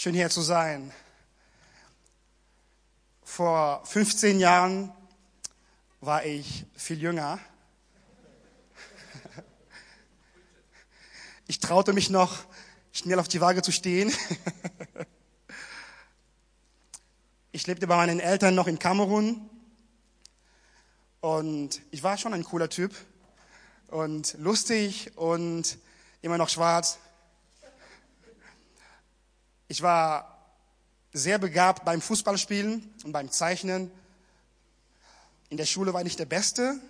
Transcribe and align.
Schön 0.00 0.14
hier 0.14 0.30
zu 0.30 0.42
sein. 0.42 0.92
Vor 3.24 3.84
15 3.84 4.38
Jahren 4.38 4.92
war 6.00 6.24
ich 6.24 6.66
viel 6.76 7.02
jünger. 7.02 7.40
Ich 11.48 11.58
traute 11.58 11.94
mich 11.94 12.10
noch, 12.10 12.44
schnell 12.92 13.18
auf 13.18 13.26
die 13.26 13.40
Waage 13.40 13.62
zu 13.62 13.72
stehen. 13.72 14.12
Ich 17.50 17.66
lebte 17.66 17.88
bei 17.88 17.96
meinen 17.96 18.20
Eltern 18.20 18.54
noch 18.54 18.68
in 18.68 18.78
Kamerun 18.78 19.50
und 21.20 21.80
ich 21.90 22.04
war 22.04 22.16
schon 22.16 22.34
ein 22.34 22.44
cooler 22.44 22.68
Typ 22.68 22.94
und 23.88 24.36
lustig 24.38 25.16
und 25.16 25.78
immer 26.22 26.38
noch 26.38 26.50
schwarz. 26.50 27.00
Ich 29.68 29.82
war 29.82 30.38
sehr 31.12 31.38
begabt 31.38 31.84
beim 31.84 32.00
Fußballspielen 32.00 32.90
und 33.04 33.12
beim 33.12 33.30
Zeichnen. 33.30 33.90
In 35.50 35.58
der 35.58 35.66
Schule 35.66 35.92
war 35.92 36.00
ich 36.00 36.06
nicht 36.06 36.18
der 36.18 36.26
Beste. 36.26 36.80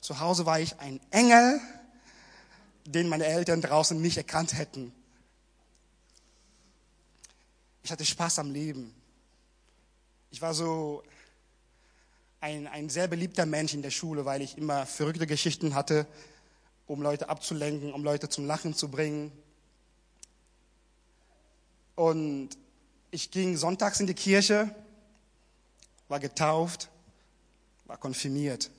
Zu 0.00 0.20
Hause 0.20 0.46
war 0.46 0.60
ich 0.60 0.78
ein 0.78 1.00
Engel, 1.10 1.60
den 2.84 3.08
meine 3.08 3.24
Eltern 3.24 3.60
draußen 3.60 4.00
nicht 4.00 4.16
erkannt 4.16 4.56
hätten. 4.56 4.92
Ich 7.82 7.90
hatte 7.90 8.04
Spaß 8.04 8.38
am 8.38 8.52
Leben. 8.52 8.94
Ich 10.30 10.40
war 10.40 10.54
so 10.54 11.02
ein, 12.40 12.66
ein 12.68 12.88
sehr 12.88 13.08
beliebter 13.08 13.46
Mensch 13.46 13.74
in 13.74 13.82
der 13.82 13.90
Schule, 13.90 14.24
weil 14.24 14.42
ich 14.42 14.58
immer 14.58 14.86
verrückte 14.86 15.26
Geschichten 15.26 15.74
hatte, 15.74 16.06
um 16.86 17.02
Leute 17.02 17.28
abzulenken, 17.28 17.92
um 17.92 18.04
Leute 18.04 18.28
zum 18.28 18.46
Lachen 18.46 18.74
zu 18.74 18.90
bringen. 18.90 19.32
Und 21.94 22.50
ich 23.10 23.30
ging 23.30 23.56
sonntags 23.56 24.00
in 24.00 24.06
die 24.06 24.14
Kirche, 24.14 24.74
war 26.08 26.20
getauft, 26.20 26.90
war 27.86 27.96
konfirmiert. 27.96 28.70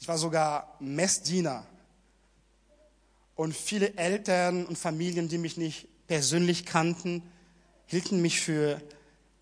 Ich 0.00 0.08
war 0.08 0.18
sogar 0.18 0.76
Messdiener. 0.80 1.66
Und 3.34 3.54
viele 3.54 3.94
Eltern 3.96 4.66
und 4.66 4.78
Familien, 4.78 5.28
die 5.28 5.38
mich 5.38 5.56
nicht 5.56 5.88
persönlich 6.06 6.66
kannten, 6.66 7.22
hielten 7.86 8.20
mich 8.22 8.40
für 8.40 8.80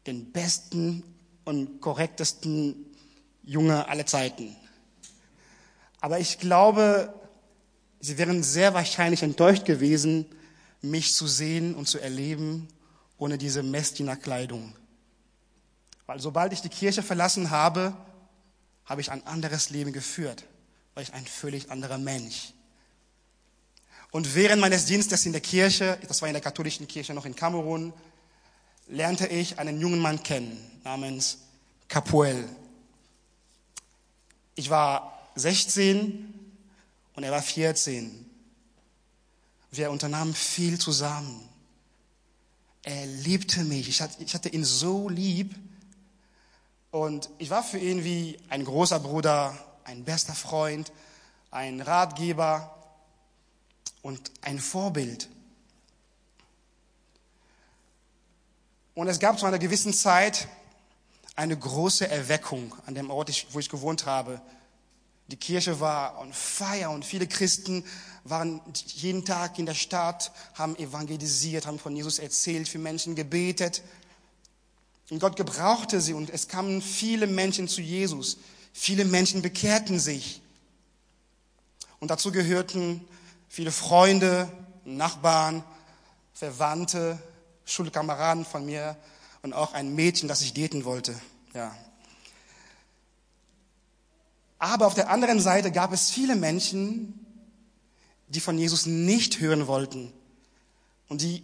den 0.06 0.32
besten 0.32 1.02
und 1.44 1.80
korrektesten 1.80 2.86
Junge 3.42 3.88
aller 3.88 4.06
Zeiten. 4.06 4.56
Aber 6.00 6.18
ich 6.18 6.38
glaube, 6.38 7.12
sie 8.00 8.18
wären 8.18 8.42
sehr 8.42 8.74
wahrscheinlich 8.74 9.22
enttäuscht 9.22 9.64
gewesen, 9.64 10.26
mich 10.82 11.14
zu 11.14 11.26
sehen 11.26 11.74
und 11.74 11.88
zu 11.88 11.98
erleben 11.98 12.68
ohne 13.18 13.38
diese 13.38 13.62
Messdienerkleidung. 13.62 14.74
Weil 16.06 16.20
sobald 16.20 16.52
ich 16.52 16.62
die 16.62 16.68
Kirche 16.68 17.02
verlassen 17.02 17.50
habe, 17.50 17.94
habe 18.84 19.00
ich 19.00 19.10
ein 19.12 19.26
anderes 19.26 19.70
Leben 19.70 19.92
geführt, 19.92 20.44
weil 20.94 21.04
ich 21.04 21.14
ein 21.14 21.26
völlig 21.26 21.70
anderer 21.70 21.98
Mensch. 21.98 22.54
Und 24.10 24.34
während 24.34 24.60
meines 24.60 24.86
Dienstes 24.86 25.26
in 25.26 25.32
der 25.32 25.40
Kirche, 25.40 25.98
das 26.08 26.20
war 26.20 26.28
in 26.28 26.34
der 26.34 26.42
katholischen 26.42 26.88
Kirche 26.88 27.14
noch 27.14 27.26
in 27.26 27.36
Kamerun, 27.36 27.92
lernte 28.88 29.26
ich 29.28 29.58
einen 29.58 29.80
jungen 29.80 30.00
Mann 30.00 30.22
kennen 30.22 30.58
namens 30.82 31.38
Capuel. 31.86 32.48
Ich 34.56 34.68
war 34.70 35.30
16 35.36 36.34
und 37.14 37.22
er 37.22 37.30
war 37.30 37.42
14. 37.42 38.29
Wir 39.70 39.90
unternahmen 39.90 40.34
viel 40.34 40.78
zusammen. 40.78 41.48
Er 42.82 43.06
liebte 43.06 43.62
mich. 43.64 43.88
Ich 43.88 44.00
hatte, 44.34 44.48
ihn 44.48 44.64
so 44.64 45.08
lieb. 45.08 45.54
Und 46.90 47.30
ich 47.38 47.50
war 47.50 47.62
für 47.62 47.78
ihn 47.78 48.02
wie 48.04 48.38
ein 48.48 48.64
großer 48.64 48.98
Bruder, 48.98 49.56
ein 49.84 50.04
bester 50.04 50.34
Freund, 50.34 50.90
ein 51.50 51.80
Ratgeber 51.80 52.76
und 54.02 54.32
ein 54.42 54.58
Vorbild. 54.58 55.28
Und 58.94 59.08
es 59.08 59.20
gab 59.20 59.38
zu 59.38 59.46
einer 59.46 59.58
gewissen 59.58 59.94
Zeit 59.94 60.48
eine 61.36 61.56
große 61.56 62.08
Erweckung 62.08 62.74
an 62.86 62.94
dem 62.94 63.10
Ort, 63.10 63.46
wo 63.52 63.60
ich 63.60 63.68
gewohnt 63.68 64.04
habe. 64.04 64.40
Die 65.28 65.36
Kirche 65.36 65.78
war 65.78 66.18
on 66.18 66.32
fire 66.32 66.90
und 66.90 67.04
viele 67.04 67.28
Christen 67.28 67.84
waren 68.24 68.60
jeden 68.86 69.24
Tag 69.24 69.58
in 69.58 69.66
der 69.66 69.74
Stadt, 69.74 70.32
haben 70.54 70.76
evangelisiert, 70.76 71.66
haben 71.66 71.78
von 71.78 71.96
Jesus 71.96 72.18
erzählt, 72.18 72.68
für 72.68 72.78
Menschen 72.78 73.14
gebetet. 73.14 73.82
Und 75.10 75.20
Gott 75.20 75.36
gebrauchte 75.36 76.00
sie 76.00 76.14
und 76.14 76.30
es 76.30 76.48
kamen 76.48 76.82
viele 76.82 77.26
Menschen 77.26 77.68
zu 77.68 77.80
Jesus. 77.80 78.38
Viele 78.72 79.04
Menschen 79.04 79.42
bekehrten 79.42 79.98
sich. 79.98 80.40
Und 81.98 82.10
dazu 82.10 82.30
gehörten 82.32 83.06
viele 83.48 83.72
Freunde, 83.72 84.50
Nachbarn, 84.84 85.64
Verwandte, 86.32 87.18
Schulkameraden 87.64 88.44
von 88.44 88.64
mir 88.64 88.96
und 89.42 89.52
auch 89.52 89.74
ein 89.74 89.94
Mädchen, 89.94 90.28
das 90.28 90.42
ich 90.42 90.54
daten 90.54 90.84
wollte. 90.84 91.20
Ja. 91.54 91.74
Aber 94.58 94.86
auf 94.86 94.94
der 94.94 95.10
anderen 95.10 95.40
Seite 95.40 95.72
gab 95.72 95.92
es 95.92 96.10
viele 96.10 96.36
Menschen, 96.36 97.26
die 98.30 98.40
von 98.40 98.58
Jesus 98.58 98.86
nicht 98.86 99.40
hören 99.40 99.66
wollten 99.66 100.12
und 101.08 101.20
die 101.20 101.42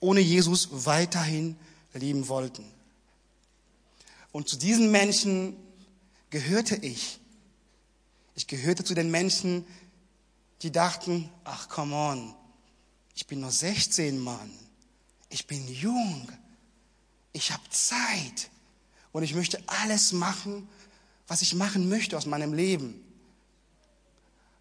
ohne 0.00 0.20
Jesus 0.20 0.68
weiterhin 0.70 1.56
leben 1.94 2.28
wollten. 2.28 2.64
Und 4.32 4.48
zu 4.48 4.56
diesen 4.56 4.90
Menschen 4.90 5.56
gehörte 6.30 6.76
ich. 6.76 7.18
Ich 8.34 8.46
gehörte 8.46 8.84
zu 8.84 8.94
den 8.94 9.10
Menschen, 9.10 9.64
die 10.62 10.70
dachten, 10.70 11.30
ach 11.44 11.68
come 11.68 11.94
on, 11.96 12.34
ich 13.14 13.26
bin 13.26 13.40
nur 13.40 13.50
16 13.50 14.18
Mann, 14.18 14.50
ich 15.30 15.46
bin 15.46 15.66
jung, 15.68 16.30
ich 17.32 17.50
habe 17.50 17.62
Zeit 17.70 18.50
und 19.12 19.22
ich 19.22 19.34
möchte 19.34 19.58
alles 19.66 20.12
machen, 20.12 20.68
was 21.26 21.40
ich 21.40 21.54
machen 21.54 21.88
möchte 21.88 22.16
aus 22.18 22.26
meinem 22.26 22.52
Leben. 22.52 23.02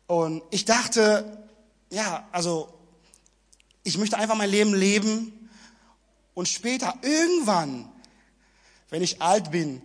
Und 0.07 0.41
ich 0.51 0.65
dachte, 0.65 1.44
ja, 1.89 2.27
also 2.31 2.73
ich 3.83 3.97
möchte 3.97 4.17
einfach 4.17 4.35
mein 4.35 4.49
Leben 4.49 4.73
leben 4.73 5.49
und 6.33 6.47
später 6.47 6.93
irgendwann, 7.01 7.91
wenn 8.89 9.01
ich 9.01 9.21
alt 9.21 9.51
bin 9.51 9.81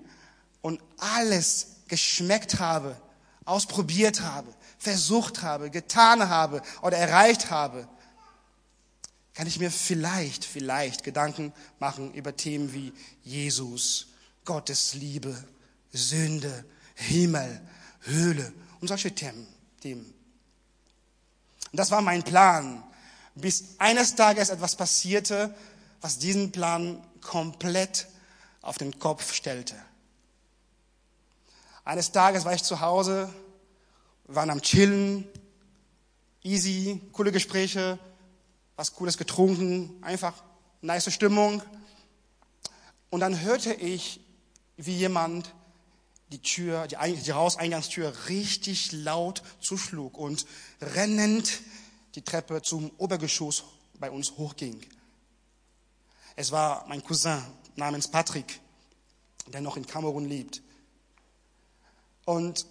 und 0.62 0.80
alles 0.98 1.76
geschmeckt 1.88 2.58
habe, 2.58 3.00
ausprobiert 3.44 4.22
habe, 4.22 4.52
versucht 4.78 5.42
habe, 5.42 5.70
getan 5.70 6.28
habe 6.28 6.62
oder 6.82 6.96
erreicht 6.96 7.50
habe, 7.50 7.88
kann 9.34 9.46
ich 9.46 9.58
mir 9.58 9.70
vielleicht, 9.70 10.44
vielleicht 10.44 11.04
Gedanken 11.04 11.52
machen 11.78 12.12
über 12.14 12.36
Themen 12.36 12.72
wie 12.72 12.92
Jesus, 13.22 14.08
Gottes 14.44 14.94
Liebe, 14.94 15.36
Sünde, 15.92 16.64
Himmel, 16.94 17.60
Höhle 18.00 18.52
und 18.80 18.88
solche 18.88 19.14
Themen. 19.14 19.46
Und 21.72 21.78
das 21.78 21.90
war 21.90 22.00
mein 22.00 22.22
Plan, 22.22 22.82
bis 23.34 23.76
eines 23.78 24.14
Tages 24.14 24.50
etwas 24.50 24.76
passierte, 24.76 25.54
was 26.00 26.18
diesen 26.18 26.52
Plan 26.52 27.02
komplett 27.20 28.08
auf 28.62 28.78
den 28.78 28.98
Kopf 28.98 29.32
stellte. 29.32 29.74
Eines 31.84 32.12
Tages 32.12 32.44
war 32.44 32.54
ich 32.54 32.62
zu 32.62 32.80
Hause, 32.80 33.32
waren 34.26 34.50
am 34.50 34.62
Chillen, 34.62 35.26
easy, 36.42 37.00
coole 37.12 37.32
Gespräche, 37.32 37.98
was 38.76 38.94
Cooles 38.94 39.18
getrunken, 39.18 39.98
einfach 40.02 40.34
nice 40.82 41.12
Stimmung. 41.12 41.62
Und 43.10 43.20
dann 43.20 43.40
hörte 43.40 43.74
ich 43.74 44.20
wie 44.76 44.96
jemand 44.96 45.52
die 46.30 46.40
Tür, 46.40 46.86
die, 46.86 46.96
die 46.96 47.32
Hauseingangstür 47.32 48.12
richtig 48.28 48.92
laut 48.92 49.42
zuschlug 49.60 50.16
und 50.16 50.46
rennend 50.80 51.60
die 52.14 52.22
Treppe 52.22 52.62
zum 52.62 52.90
Obergeschoss 52.98 53.64
bei 53.98 54.10
uns 54.10 54.32
hochging. 54.32 54.80
Es 56.36 56.52
war 56.52 56.86
mein 56.88 57.02
Cousin 57.02 57.42
namens 57.76 58.08
Patrick, 58.08 58.60
der 59.48 59.60
noch 59.60 59.76
in 59.76 59.86
Kamerun 59.86 60.26
lebt. 60.26 60.62
Und 62.24 62.66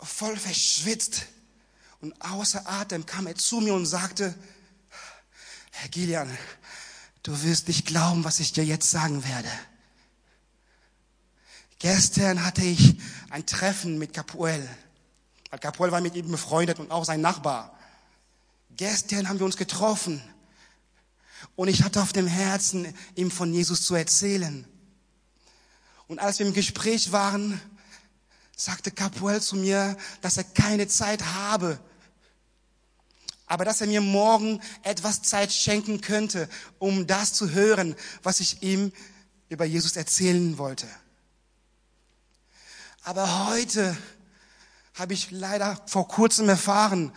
voll 0.00 0.36
verschwitzt 0.36 1.26
und 2.00 2.20
außer 2.20 2.68
Atem 2.68 3.06
kam 3.06 3.26
er 3.26 3.34
zu 3.34 3.60
mir 3.60 3.74
und 3.74 3.86
sagte, 3.86 4.34
Herr 5.70 5.88
Gillian, 5.88 6.38
du 7.22 7.42
wirst 7.42 7.68
nicht 7.68 7.86
glauben, 7.86 8.24
was 8.24 8.40
ich 8.40 8.52
dir 8.52 8.64
jetzt 8.64 8.90
sagen 8.90 9.24
werde. 9.24 9.50
Gestern 11.84 12.46
hatte 12.46 12.62
ich 12.64 12.96
ein 13.28 13.44
Treffen 13.44 13.98
mit 13.98 14.14
Capuel. 14.14 14.66
Capuel 15.60 15.92
war 15.92 16.00
mit 16.00 16.14
ihm 16.14 16.30
befreundet 16.30 16.78
und 16.78 16.90
auch 16.90 17.04
sein 17.04 17.20
Nachbar. 17.20 17.78
Gestern 18.74 19.28
haben 19.28 19.38
wir 19.38 19.44
uns 19.44 19.58
getroffen. 19.58 20.22
Und 21.56 21.68
ich 21.68 21.82
hatte 21.82 22.00
auf 22.00 22.14
dem 22.14 22.26
Herzen, 22.26 22.86
ihm 23.16 23.30
von 23.30 23.52
Jesus 23.52 23.82
zu 23.82 23.94
erzählen. 23.94 24.66
Und 26.08 26.20
als 26.20 26.38
wir 26.38 26.46
im 26.46 26.54
Gespräch 26.54 27.12
waren, 27.12 27.60
sagte 28.56 28.90
Capuel 28.90 29.42
zu 29.42 29.56
mir, 29.56 29.94
dass 30.22 30.38
er 30.38 30.44
keine 30.44 30.88
Zeit 30.88 31.22
habe, 31.34 31.78
aber 33.46 33.66
dass 33.66 33.82
er 33.82 33.88
mir 33.88 34.00
morgen 34.00 34.62
etwas 34.84 35.20
Zeit 35.20 35.52
schenken 35.52 36.00
könnte, 36.00 36.48
um 36.78 37.06
das 37.06 37.34
zu 37.34 37.50
hören, 37.50 37.94
was 38.22 38.40
ich 38.40 38.62
ihm 38.62 38.90
über 39.50 39.66
Jesus 39.66 39.96
erzählen 39.96 40.56
wollte. 40.56 40.88
Aber 43.06 43.48
heute 43.48 43.94
habe 44.94 45.12
ich 45.12 45.30
leider 45.30 45.78
vor 45.86 46.08
kurzem 46.08 46.48
erfahren, 46.48 47.12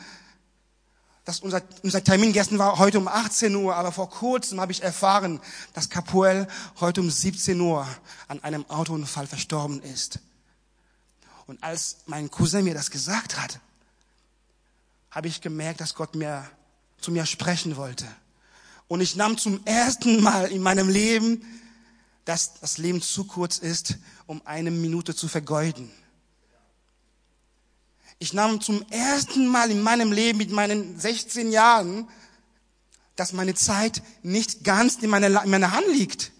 dass 1.23 1.39
unser, 1.39 1.61
unser 1.81 2.03
Termin 2.03 2.33
gestern 2.33 2.59
war 2.59 2.77
heute 2.77 2.97
um 2.97 3.07
18 3.07 3.55
Uhr, 3.55 3.73
aber 3.73 3.93
vor 3.93 4.09
kurzem 4.09 4.59
habe 4.59 4.73
ich 4.73 4.83
erfahren, 4.83 5.39
dass 5.73 5.89
Capuel 5.89 6.47
heute 6.81 6.99
um 6.99 7.09
17 7.09 7.59
Uhr 7.61 7.87
an 8.27 8.43
einem 8.43 8.69
Autounfall 8.69 9.27
verstorben 9.27 9.81
ist. 9.81 10.19
Und 11.45 11.63
als 11.63 11.97
mein 12.05 12.29
Cousin 12.29 12.65
mir 12.65 12.73
das 12.73 12.91
gesagt 12.91 13.41
hat, 13.41 13.61
habe 15.09 15.29
ich 15.29 15.39
gemerkt, 15.39 15.79
dass 15.79 15.95
Gott 15.95 16.15
mir 16.15 16.49
zu 16.99 17.11
mir 17.11 17.25
sprechen 17.25 17.77
wollte. 17.77 18.05
Und 18.89 18.99
ich 18.99 19.15
nahm 19.15 19.37
zum 19.37 19.65
ersten 19.65 20.21
Mal 20.21 20.51
in 20.51 20.61
meinem 20.61 20.89
Leben, 20.89 21.45
dass 22.27 22.59
das 22.59 22.77
Leben 22.77 23.01
zu 23.01 23.23
kurz 23.23 23.57
ist, 23.57 23.99
um 24.25 24.41
eine 24.43 24.69
Minute 24.69 25.15
zu 25.15 25.29
vergeuden. 25.29 25.89
Ich 28.19 28.33
nahm 28.33 28.59
zum 28.59 28.85
ersten 28.89 29.47
Mal 29.47 29.71
in 29.71 29.81
meinem 29.81 30.11
Leben 30.11 30.37
mit 30.37 30.51
meinen 30.51 30.99
16 30.99 31.53
Jahren, 31.53 32.09
dass 33.15 33.31
meine 33.31 33.55
Zeit 33.55 34.03
nicht 34.23 34.65
ganz 34.65 34.97
in 34.97 35.09
meiner, 35.09 35.41
in 35.41 35.49
meiner 35.49 35.71
Hand 35.71 35.87
liegt. 35.87 36.33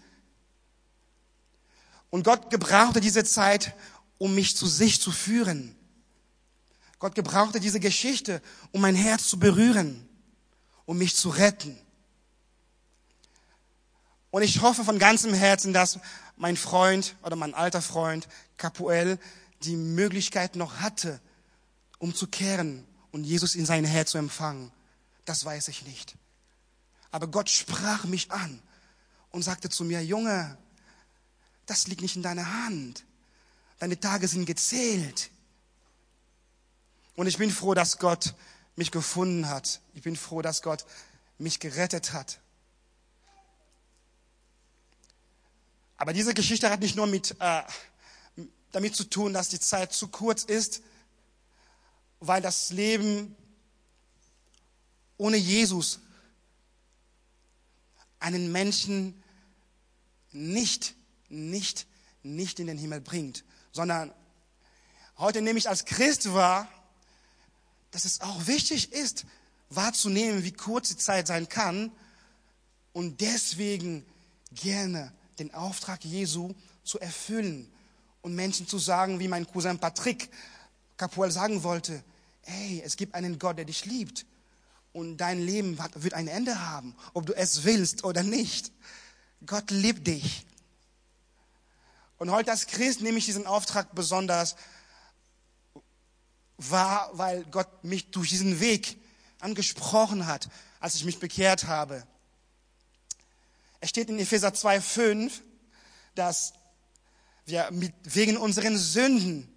Und 2.10 2.22
Gott 2.22 2.50
gebrauchte 2.50 3.00
diese 3.00 3.24
Zeit, 3.24 3.74
um 4.18 4.34
mich 4.34 4.58
zu 4.58 4.66
sich 4.66 5.00
zu 5.00 5.10
führen. 5.10 5.74
Gott 6.98 7.14
gebrauchte 7.14 7.60
diese 7.60 7.80
Geschichte, 7.80 8.42
um 8.72 8.82
mein 8.82 8.94
Herz 8.94 9.26
zu 9.26 9.38
berühren, 9.38 10.06
um 10.84 10.98
mich 10.98 11.16
zu 11.16 11.30
retten. 11.30 11.78
Und 14.30 14.42
ich 14.42 14.60
hoffe 14.60 14.84
von 14.84 14.98
ganzem 14.98 15.32
Herzen, 15.32 15.72
dass 15.72 15.98
mein 16.36 16.56
Freund 16.56 17.16
oder 17.22 17.36
mein 17.36 17.54
alter 17.54 17.82
Freund 17.82 18.28
Capuel 18.56 19.18
die 19.62 19.76
Möglichkeit 19.76 20.56
noch 20.56 20.80
hatte, 20.80 21.20
umzukehren 21.98 22.86
und 23.10 23.24
Jesus 23.24 23.54
in 23.54 23.66
sein 23.66 23.84
Herz 23.84 24.10
zu 24.10 24.18
empfangen. 24.18 24.70
Das 25.24 25.44
weiß 25.44 25.68
ich 25.68 25.84
nicht. 25.84 26.16
Aber 27.10 27.26
Gott 27.26 27.48
sprach 27.48 28.04
mich 28.04 28.30
an 28.30 28.62
und 29.30 29.42
sagte 29.42 29.70
zu 29.70 29.84
mir, 29.84 30.04
Junge, 30.04 30.56
das 31.66 31.86
liegt 31.86 32.02
nicht 32.02 32.16
in 32.16 32.22
deiner 32.22 32.64
Hand. 32.64 33.04
Deine 33.78 33.98
Tage 33.98 34.28
sind 34.28 34.46
gezählt. 34.46 35.30
Und 37.14 37.26
ich 37.26 37.38
bin 37.38 37.50
froh, 37.50 37.74
dass 37.74 37.98
Gott 37.98 38.34
mich 38.76 38.90
gefunden 38.90 39.48
hat. 39.48 39.80
Ich 39.94 40.02
bin 40.02 40.16
froh, 40.16 40.42
dass 40.42 40.62
Gott 40.62 40.84
mich 41.38 41.60
gerettet 41.60 42.12
hat. 42.12 42.40
Aber 45.98 46.12
diese 46.12 46.32
Geschichte 46.32 46.70
hat 46.70 46.80
nicht 46.80 46.96
nur 46.96 47.08
mit, 47.08 47.34
äh, 47.40 47.62
damit 48.70 48.94
zu 48.94 49.04
tun, 49.04 49.32
dass 49.32 49.48
die 49.48 49.60
Zeit 49.60 49.92
zu 49.92 50.08
kurz 50.08 50.44
ist, 50.44 50.80
weil 52.20 52.40
das 52.40 52.70
Leben 52.70 53.36
ohne 55.16 55.36
Jesus 55.36 55.98
einen 58.20 58.52
Menschen 58.52 59.22
nicht, 60.30 60.94
nicht, 61.28 61.86
nicht 62.22 62.60
in 62.60 62.68
den 62.68 62.78
Himmel 62.78 63.00
bringt, 63.00 63.44
sondern 63.72 64.12
heute 65.16 65.42
nehme 65.42 65.58
ich 65.58 65.68
als 65.68 65.84
Christ 65.84 66.32
wahr, 66.32 66.68
dass 67.90 68.04
es 68.04 68.20
auch 68.20 68.46
wichtig 68.46 68.92
ist, 68.92 69.24
wahrzunehmen, 69.70 70.44
wie 70.44 70.52
kurz 70.52 70.90
die 70.90 70.96
Zeit 70.96 71.26
sein 71.26 71.48
kann 71.48 71.90
und 72.92 73.20
deswegen 73.20 74.06
gerne 74.52 75.12
den 75.38 75.54
Auftrag 75.54 76.04
Jesu 76.04 76.54
zu 76.84 76.98
erfüllen 76.98 77.70
und 78.22 78.34
Menschen 78.34 78.66
zu 78.66 78.78
sagen, 78.78 79.20
wie 79.20 79.28
mein 79.28 79.46
Cousin 79.46 79.78
Patrick 79.78 80.30
Capuel 80.96 81.30
sagen 81.30 81.62
wollte, 81.62 82.02
hey, 82.42 82.82
es 82.84 82.96
gibt 82.96 83.14
einen 83.14 83.38
Gott, 83.38 83.58
der 83.58 83.64
dich 83.64 83.84
liebt 83.84 84.26
und 84.92 85.18
dein 85.18 85.40
Leben 85.40 85.78
wird 85.94 86.14
ein 86.14 86.28
Ende 86.28 86.60
haben, 86.68 86.94
ob 87.14 87.26
du 87.26 87.34
es 87.34 87.64
willst 87.64 88.04
oder 88.04 88.22
nicht. 88.22 88.72
Gott 89.46 89.70
liebt 89.70 90.06
dich. 90.06 90.46
Und 92.18 92.32
heute 92.32 92.50
als 92.50 92.66
Christ 92.66 93.00
nehme 93.00 93.18
ich 93.18 93.26
diesen 93.26 93.46
Auftrag 93.46 93.94
besonders 93.94 94.56
wahr, 96.56 97.10
weil 97.12 97.44
Gott 97.44 97.84
mich 97.84 98.10
durch 98.10 98.30
diesen 98.30 98.58
Weg 98.58 99.00
angesprochen 99.38 100.26
hat, 100.26 100.48
als 100.80 100.96
ich 100.96 101.04
mich 101.04 101.20
bekehrt 101.20 101.64
habe. 101.68 102.04
Es 103.80 103.90
steht 103.90 104.08
in 104.08 104.18
Epheser 104.18 104.48
2,5, 104.48 105.30
dass 106.14 106.52
wir 107.46 107.70
mit, 107.70 107.92
wegen 108.02 108.36
unseren 108.36 108.76
Sünden 108.76 109.48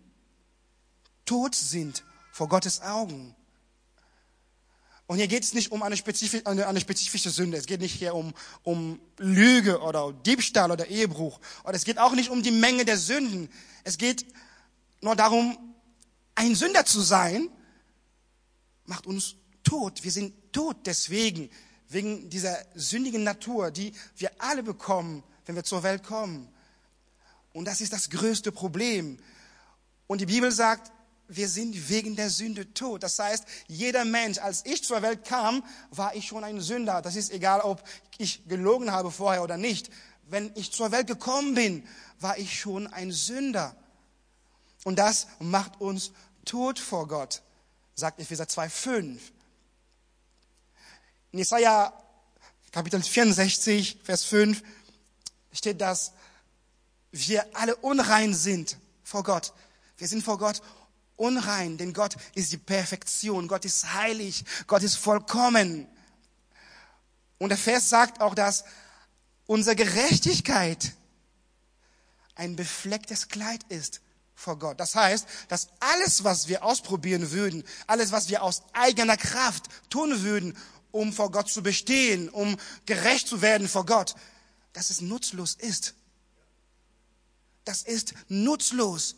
tot 1.26 1.56
sind 1.56 2.04
vor 2.32 2.48
Gottes 2.48 2.82
Augen. 2.82 3.36
Und 5.08 5.18
hier 5.18 5.28
geht 5.28 5.44
es 5.44 5.54
nicht 5.54 5.74
um 5.74 5.84
eine 5.84 5.98
spezifische, 5.98 6.46
eine, 6.46 6.68
eine 6.68 6.80
spezifische 6.80 7.32
Sünde. 7.32 7.58
Es 7.58 7.66
geht 7.66 7.82
nicht 7.82 7.96
hier 7.96 8.16
um, 8.16 8.34
um 8.64 8.98
Lüge 9.18 9.82
oder 9.82 10.14
Diebstahl 10.14 10.72
oder 10.72 10.88
Ehebruch. 10.88 11.42
Oder 11.66 11.74
es 11.74 11.84
geht 11.84 11.98
auch 11.98 12.14
nicht 12.14 12.30
um 12.30 12.42
die 12.42 12.52
Menge 12.52 12.86
der 12.86 12.98
Sünden. 12.98 13.50
Es 13.84 13.98
geht 13.98 14.26
nur 15.02 15.18
darum, 15.18 15.58
ein 16.36 16.56
Sünder 16.56 16.86
zu 16.86 17.02
sein, 17.02 17.50
macht 18.86 19.06
uns 19.06 19.36
tot. 19.64 20.04
Wir 20.04 20.12
sind 20.12 20.34
tot 20.54 20.78
deswegen, 20.86 21.50
wegen 21.92 22.30
dieser 22.30 22.58
sündigen 22.74 23.24
Natur, 23.24 23.72
die 23.72 23.94
wir 24.16 24.32
alle 24.38 24.64
bekommen, 24.64 25.24
wenn 25.46 25.56
wir 25.56 25.64
zur 25.64 25.84
Welt 25.84 26.04
kommen. 26.04 26.48
Und 27.54 27.66
das 27.66 27.82
ist 27.82 27.94
das 27.94 28.10
größte 28.10 28.52
Problem. 28.52 29.18
Und 30.08 30.22
die 30.22 30.26
Bibel 30.26 30.52
sagt, 30.52 30.92
wir 31.28 31.48
sind 31.48 31.90
wegen 31.90 32.16
der 32.16 32.30
Sünde 32.30 32.74
tot. 32.74 33.04
Das 33.04 33.18
heißt, 33.18 33.46
jeder 33.68 34.06
Mensch, 34.06 34.38
als 34.38 34.66
ich 34.66 34.84
zur 34.84 35.02
Welt 35.02 35.26
kam, 35.26 35.64
war 35.90 36.16
ich 36.16 36.28
schon 36.28 36.44
ein 36.44 36.60
Sünder. 36.60 37.02
Das 37.02 37.16
ist 37.16 37.32
egal, 37.32 37.62
ob 37.62 37.84
ich 38.18 38.48
gelogen 38.48 38.92
habe 38.92 39.12
vorher 39.12 39.44
oder 39.44 39.58
nicht. 39.58 39.90
Wenn 40.28 40.52
ich 40.56 40.72
zur 40.72 40.92
Welt 40.92 41.08
gekommen 41.08 41.56
bin, 41.56 41.88
war 42.20 42.38
ich 42.38 42.60
schon 42.60 42.88
ein 42.88 43.12
Sünder. 43.12 43.76
Und 44.84 45.00
das 45.00 45.28
macht 45.40 45.80
uns 45.80 46.12
tot 46.46 46.80
vor 46.80 47.08
Gott, 47.08 47.42
sagt 47.96 48.20
Epheser 48.20 48.46
2,5. 48.46 49.20
In 51.34 51.40
Jesaja 51.40 51.94
Kapitel 52.74 53.02
64, 53.02 54.00
Vers 54.04 54.26
5 54.26 54.62
steht, 55.54 55.80
dass 55.80 56.12
wir 57.12 57.46
alle 57.56 57.76
unrein 57.78 58.34
sind 58.34 58.78
vor 59.04 59.24
Gott. 59.24 59.54
Wir 59.98 60.10
sind 60.10 60.24
vor 60.24 60.38
Gott 60.38 60.62
unrein, 61.16 61.78
denn 61.78 61.94
Gott 61.94 62.18
ist 62.36 62.52
die 62.52 62.58
Perfektion, 62.58 63.48
Gott 63.48 63.64
ist 63.64 63.94
heilig, 63.94 64.44
Gott 64.68 64.84
ist 64.84 64.98
vollkommen. 64.98 65.88
Und 67.38 67.50
der 67.50 67.58
Vers 67.58 67.90
sagt 67.90 68.20
auch, 68.20 68.36
dass 68.36 68.66
unsere 69.46 69.78
Gerechtigkeit 69.78 70.94
ein 72.36 72.58
beflecktes 72.58 73.30
Kleid 73.30 73.64
ist 73.70 74.02
vor 74.36 74.60
Gott. 74.60 74.80
Das 74.80 74.96
heißt, 74.96 75.28
dass 75.48 75.70
alles, 75.80 76.26
was 76.26 76.50
wir 76.50 76.64
ausprobieren 76.64 77.32
würden, 77.32 77.64
alles, 77.88 78.12
was 78.12 78.28
wir 78.28 78.44
aus 78.44 78.64
eigener 78.74 79.16
Kraft 79.16 79.66
tun 79.90 80.24
würden, 80.24 80.58
um 80.92 81.14
vor 81.14 81.32
Gott 81.32 81.50
zu 81.50 81.64
bestehen, 81.64 82.30
um 82.30 82.58
gerecht 82.86 83.28
zu 83.28 83.42
werden 83.42 83.68
vor 83.68 83.86
Gott, 83.86 84.16
dass 84.74 84.90
es 84.90 85.02
nutzlos 85.02 85.56
ist. 85.56 85.96
Das 87.66 87.84
ist 87.84 88.14
nutzlos. 88.28 89.16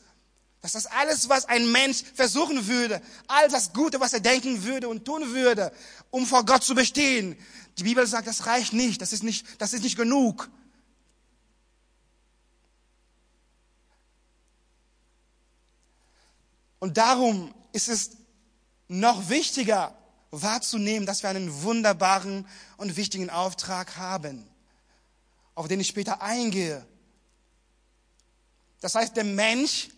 Dass 0.61 0.73
das 0.73 0.85
alles, 0.85 1.27
was 1.27 1.45
ein 1.45 1.71
Mensch 1.71 2.03
versuchen 2.15 2.67
würde, 2.67 3.01
all 3.27 3.49
das 3.49 3.73
Gute, 3.73 3.99
was 3.99 4.13
er 4.13 4.21
denken 4.21 4.63
würde 4.63 4.87
und 4.87 5.03
tun 5.03 5.33
würde, 5.33 5.73
um 6.09 6.25
vor 6.25 6.45
Gott 6.45 6.63
zu 6.63 6.73
bestehen, 6.73 7.37
die 7.77 7.83
Bibel 7.83 8.07
sagt, 8.07 8.27
das 8.27 8.45
reicht 8.45 8.71
nicht, 8.71 9.01
das 9.01 9.11
ist 9.11 9.23
nicht, 9.23 9.45
das 9.59 9.73
ist 9.73 9.83
nicht 9.83 9.97
genug. 9.97 10.49
Und 16.79 16.97
darum 16.97 17.53
ist 17.71 17.87
es 17.87 18.11
noch 18.87 19.29
wichtiger 19.29 19.97
wahrzunehmen, 20.41 21.05
dass 21.05 21.23
wir 21.23 21.29
einen 21.29 21.63
wunderbaren 21.63 22.47
und 22.77 22.95
wichtigen 22.97 23.29
Auftrag 23.29 23.97
haben, 23.97 24.47
auf 25.55 25.67
den 25.67 25.79
ich 25.79 25.87
später 25.87 26.21
eingehe. 26.21 26.85
Das 28.81 28.95
heißt, 28.95 29.15
der 29.15 29.23
Mensch 29.23 29.89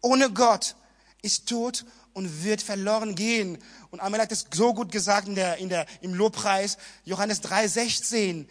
ohne 0.00 0.30
Gott 0.30 0.76
ist 1.22 1.48
tot 1.48 1.84
und 2.12 2.44
wird 2.44 2.62
verloren 2.62 3.14
gehen. 3.14 3.58
Und 3.90 4.00
Amel 4.00 4.20
hat 4.20 4.32
es 4.32 4.46
so 4.52 4.72
gut 4.72 4.92
gesagt 4.92 5.28
in 5.28 5.34
der, 5.34 5.58
in 5.58 5.68
der, 5.68 5.86
im 6.00 6.14
Lobpreis, 6.14 6.78
Johannes 7.04 7.42
3,16. 7.42 8.46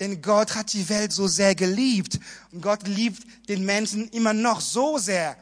Denn 0.00 0.22
Gott 0.22 0.56
hat 0.56 0.72
die 0.72 0.88
Welt 0.88 1.12
so 1.12 1.28
sehr 1.28 1.54
geliebt. 1.54 2.18
Und 2.50 2.62
Gott 2.62 2.86
liebt 2.86 3.48
den 3.48 3.64
Menschen 3.64 4.08
immer 4.10 4.32
noch 4.32 4.60
so 4.60 4.98
sehr. 4.98 5.36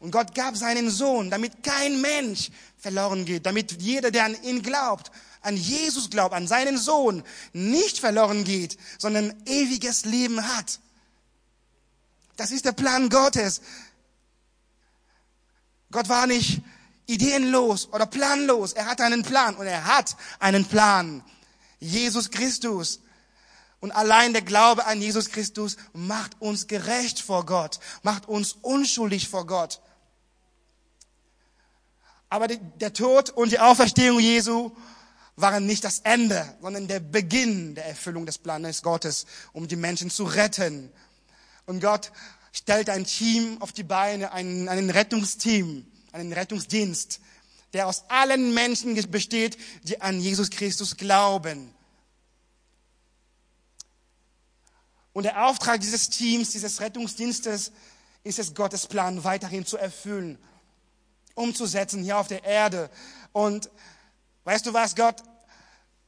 Und 0.00 0.10
Gott 0.10 0.34
gab 0.34 0.56
seinen 0.56 0.90
Sohn, 0.90 1.30
damit 1.30 1.62
kein 1.62 2.00
Mensch 2.00 2.50
verloren 2.78 3.26
geht, 3.26 3.46
damit 3.46 3.80
jeder, 3.80 4.10
der 4.10 4.24
an 4.24 4.42
ihn 4.42 4.62
glaubt, 4.62 5.12
an 5.42 5.56
Jesus 5.56 6.10
glaubt, 6.10 6.34
an 6.34 6.48
seinen 6.48 6.78
Sohn, 6.78 7.22
nicht 7.52 7.98
verloren 7.98 8.44
geht, 8.44 8.78
sondern 8.98 9.34
ewiges 9.46 10.06
Leben 10.06 10.46
hat. 10.56 10.80
Das 12.36 12.50
ist 12.50 12.64
der 12.64 12.72
Plan 12.72 13.10
Gottes. 13.10 13.60
Gott 15.90 16.08
war 16.08 16.26
nicht 16.26 16.62
ideenlos 17.06 17.88
oder 17.92 18.06
planlos. 18.06 18.72
Er 18.72 18.86
hatte 18.86 19.04
einen 19.04 19.22
Plan 19.22 19.54
und 19.56 19.66
er 19.66 19.84
hat 19.84 20.16
einen 20.38 20.64
Plan. 20.64 21.22
Jesus 21.78 22.30
Christus. 22.30 23.00
Und 23.80 23.92
allein 23.92 24.32
der 24.32 24.42
Glaube 24.42 24.86
an 24.86 25.02
Jesus 25.02 25.30
Christus 25.30 25.76
macht 25.92 26.40
uns 26.40 26.66
gerecht 26.66 27.20
vor 27.20 27.44
Gott, 27.44 27.80
macht 28.02 28.28
uns 28.28 28.52
unschuldig 28.60 29.28
vor 29.28 29.46
Gott. 29.46 29.80
Aber 32.30 32.46
der 32.46 32.92
Tod 32.92 33.30
und 33.30 33.50
die 33.50 33.58
Auferstehung 33.58 34.20
Jesu 34.20 34.70
waren 35.34 35.66
nicht 35.66 35.84
das 35.84 36.00
Ende, 36.00 36.56
sondern 36.62 36.86
der 36.86 37.00
Beginn 37.00 37.74
der 37.74 37.86
Erfüllung 37.86 38.24
des 38.24 38.38
Planes 38.38 38.82
Gottes, 38.82 39.26
um 39.52 39.66
die 39.66 39.76
Menschen 39.76 40.10
zu 40.10 40.24
retten. 40.24 40.92
Und 41.66 41.80
Gott 41.80 42.12
stellt 42.52 42.88
ein 42.88 43.04
Team 43.04 43.60
auf 43.60 43.72
die 43.72 43.82
Beine, 43.82 44.32
einen, 44.32 44.68
einen 44.68 44.90
Rettungsteam, 44.90 45.86
einen 46.12 46.32
Rettungsdienst, 46.32 47.20
der 47.72 47.88
aus 47.88 48.04
allen 48.08 48.54
Menschen 48.54 48.94
besteht, 49.10 49.58
die 49.84 50.00
an 50.00 50.20
Jesus 50.20 50.50
Christus 50.50 50.96
glauben. 50.96 51.74
Und 55.12 55.24
der 55.24 55.46
Auftrag 55.46 55.80
dieses 55.80 56.10
Teams, 56.10 56.50
dieses 56.50 56.80
Rettungsdienstes, 56.80 57.72
ist 58.22 58.38
es, 58.38 58.54
Gottes 58.54 58.86
Plan 58.86 59.24
weiterhin 59.24 59.66
zu 59.66 59.76
erfüllen, 59.76 60.38
umzusetzen 61.40 62.02
hier 62.02 62.18
auf 62.18 62.28
der 62.28 62.44
Erde. 62.44 62.90
Und 63.32 63.70
weißt 64.44 64.66
du 64.66 64.72
was, 64.72 64.94
Gott 64.94 65.22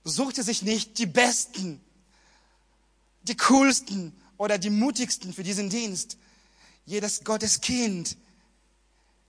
suchte 0.04 0.42
sich 0.42 0.62
nicht 0.62 0.98
die 0.98 1.06
Besten, 1.06 1.80
die 3.22 3.36
Coolsten 3.36 4.16
oder 4.36 4.58
die 4.58 4.70
Mutigsten 4.70 5.32
für 5.32 5.42
diesen 5.42 5.70
Dienst. 5.70 6.18
Jedes 6.84 7.22
Gottes 7.22 7.60
Kind, 7.60 8.16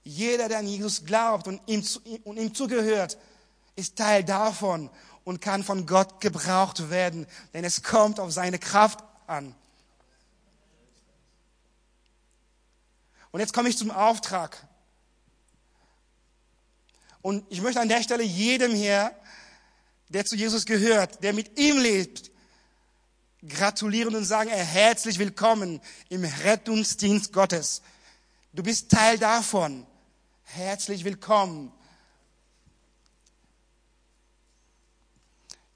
jeder, 0.04 0.50
der 0.50 0.60
an 0.60 0.68
Jesus 0.68 1.06
glaubt 1.06 1.48
und 1.48 1.62
ihm, 1.68 1.86
und 2.24 2.38
ihm 2.38 2.54
zugehört, 2.54 3.18
ist 3.76 3.96
Teil 3.96 4.24
davon 4.24 4.90
und 5.24 5.40
kann 5.40 5.64
von 5.64 5.86
Gott 5.86 6.20
gebraucht 6.20 6.90
werden, 6.90 7.28
denn 7.54 7.64
es 7.64 7.84
kommt 7.84 8.20
auf 8.20 8.32
seine 8.32 8.60
Kraft 8.60 9.00
an. 9.28 9.56
Und 13.32 13.40
jetzt 13.40 13.54
komme 13.54 13.70
ich 13.70 13.78
zum 13.78 13.90
Auftrag. 13.90 14.68
Und 17.24 17.46
ich 17.50 17.62
möchte 17.62 17.80
an 17.80 17.88
der 17.88 18.04
Stelle 18.04 18.22
jedem 18.22 18.76
hier, 18.76 19.16
der 20.10 20.26
zu 20.26 20.36
Jesus 20.36 20.66
gehört, 20.66 21.24
der 21.24 21.32
mit 21.32 21.58
ihm 21.58 21.80
lebt, 21.80 22.30
gratulieren 23.48 24.14
und 24.14 24.26
sagen, 24.26 24.50
herzlich 24.50 25.18
willkommen 25.18 25.80
im 26.10 26.26
Rettungsdienst 26.26 27.32
Gottes. 27.32 27.82
Du 28.52 28.62
bist 28.62 28.92
Teil 28.92 29.18
davon. 29.18 29.88
Herzlich 30.44 31.06
willkommen. 31.06 31.72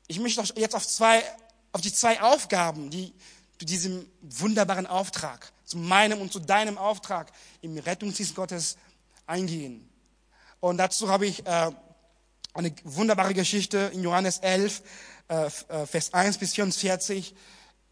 Ich 0.08 0.20
möchte 0.20 0.44
jetzt 0.58 0.76
auf 0.76 0.86
zwei, 0.86 1.24
auf 1.72 1.80
die 1.80 1.94
zwei 1.94 2.22
Aufgaben, 2.22 2.90
die 2.90 3.14
zu 3.58 3.66
diesem 3.66 4.06
wunderbaren 4.20 4.86
Auftrag, 4.86 5.54
zu 5.64 5.78
meinem 5.78 6.20
und 6.20 6.34
zu 6.34 6.40
deinem 6.40 6.78
Auftrag 6.78 7.32
im 7.62 7.78
Rettungsdienst 7.78 8.36
Gottes 8.36 8.76
eingehen. 9.26 9.90
Und 10.60 10.78
dazu 10.78 11.10
habe 11.10 11.26
ich 11.28 11.46
äh, 11.46 11.72
eine 12.54 12.74
wunderbare 12.84 13.34
Geschichte 13.34 13.92
in 13.94 14.04
Johannes 14.04 14.40
11, 14.40 14.82
äh, 15.28 15.46
äh, 15.46 15.86
Vers 15.86 16.14
1 16.14 16.38
bis 16.38 16.54
44, 16.54 17.36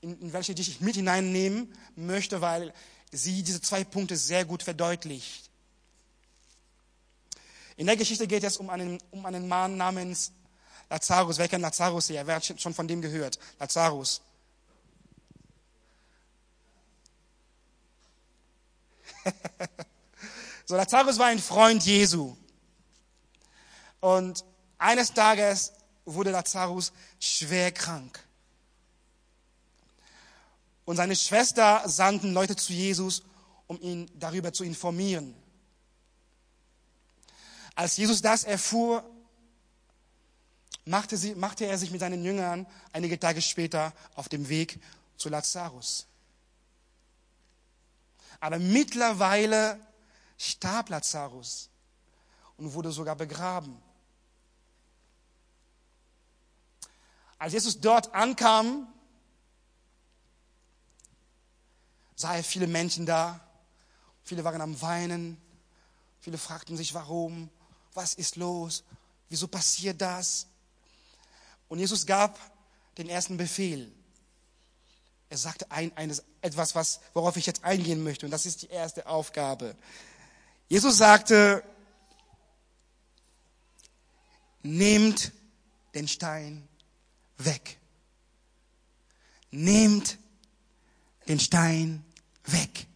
in, 0.02 0.20
in 0.20 0.34
welche 0.34 0.54
ich 0.54 0.82
mit 0.82 0.96
hineinnehmen 0.96 1.74
möchte, 1.96 2.42
weil 2.42 2.74
sie 3.12 3.44
diese 3.44 3.62
zwei 3.62 3.84
Punkte 3.84 4.18
sehr 4.18 4.46
gut 4.46 4.64
verdeutlicht. 4.64 5.50
In 7.78 7.86
der 7.88 7.98
Geschichte 7.98 8.26
geht 8.26 8.44
es 8.44 8.58
um 8.58 8.70
einen, 8.70 9.00
um 9.12 9.26
einen 9.26 9.48
Mann 9.48 9.78
namens 9.78 10.32
Lazarus. 10.90 11.38
Wer 11.38 11.48
kennt 11.48 11.62
Lazarus 11.62 12.08
hier? 12.08 12.26
Wer 12.26 12.36
hat 12.36 12.62
schon 12.62 12.74
von 12.74 12.88
dem 12.88 13.02
gehört? 13.02 13.38
Lazarus. 13.60 14.22
so, 20.66 20.76
Lazarus 20.76 21.20
war 21.20 21.28
ein 21.28 21.40
Freund 21.40 21.86
Jesu. 21.86 22.36
Und 24.06 24.46
eines 24.78 25.14
Tages 25.16 25.74
wurde 26.06 26.30
Lazarus 26.30 26.94
schwer 27.20 27.72
krank. 27.72 28.24
Und 30.86 30.98
seine 30.98 31.16
Schwester 31.16 31.82
sandten 31.90 32.32
Leute 32.32 32.56
zu 32.56 32.72
Jesus, 32.72 33.24
um 33.66 33.82
ihn 33.82 34.08
darüber 34.14 34.54
zu 34.54 34.64
informieren. 34.64 35.34
Als 37.74 37.98
Jesus 37.98 38.22
das 38.22 38.44
erfuhr, 38.44 39.04
machte, 40.86 41.18
sie, 41.18 41.34
machte 41.34 41.66
er 41.66 41.80
sich 41.80 41.90
mit 41.90 42.02
seinen 42.02 42.24
Jüngern 42.24 42.68
einige 42.94 43.20
Tage 43.20 43.42
später 43.42 43.92
auf 44.14 44.30
dem 44.30 44.50
Weg 44.50 44.80
zu 45.18 45.30
Lazarus. 45.30 46.06
Aber 48.40 48.60
mittlerweile 48.60 49.80
starb 50.38 50.90
Lazarus 50.90 51.72
und 52.58 52.72
wurde 52.72 52.92
sogar 52.92 53.16
begraben. 53.16 53.82
Als 57.38 57.54
Jesus 57.54 57.80
dort 57.80 58.14
ankam, 58.14 58.88
sah 62.16 62.36
er 62.36 62.44
viele 62.44 62.68
Menschen 62.68 63.06
da. 63.06 63.40
Viele 64.24 64.44
waren 64.44 64.62
am 64.62 64.82
Weinen. 64.82 65.38
Viele 66.20 66.38
fragten 66.38 66.78
sich, 66.78 66.94
warum? 66.94 67.50
Was 67.94 68.14
ist 68.14 68.36
los? 68.36 68.84
Wieso 69.30 69.48
passiert 69.48 70.02
das? 70.02 70.48
Und 71.68 71.80
Jesus 71.80 72.06
gab 72.06 72.40
den 72.98 73.10
ersten 73.10 73.38
Befehl. 73.38 73.92
Er 75.30 75.38
sagte 75.38 75.70
ein, 75.72 75.96
eines, 75.98 76.24
etwas, 76.42 76.76
was, 76.76 77.02
worauf 77.14 77.36
ich 77.38 77.46
jetzt 77.46 77.64
eingehen 77.64 78.04
möchte. 78.04 78.26
Und 78.26 78.32
das 78.32 78.46
ist 78.46 78.62
die 78.62 78.68
erste 78.68 79.08
Aufgabe. 79.08 79.76
Jesus 80.70 80.98
sagte, 80.98 81.64
nehmt 84.64 85.32
den 85.94 86.08
Stein 86.08 86.68
weg. 87.38 87.78
Nehmt 89.52 90.18
den 91.28 91.40
Stein 91.40 92.04
weg. 92.46 92.88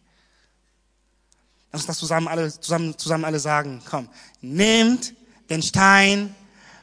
Lass 1.72 1.82
uns 1.82 1.86
das 1.86 1.98
zusammen 1.98 2.28
alle, 2.28 2.52
zusammen, 2.52 2.98
zusammen 2.98 3.24
alle 3.24 3.38
sagen. 3.38 3.80
Komm. 3.88 4.08
Nehmt 4.40 5.14
den 5.48 5.62
Stein 5.62 6.34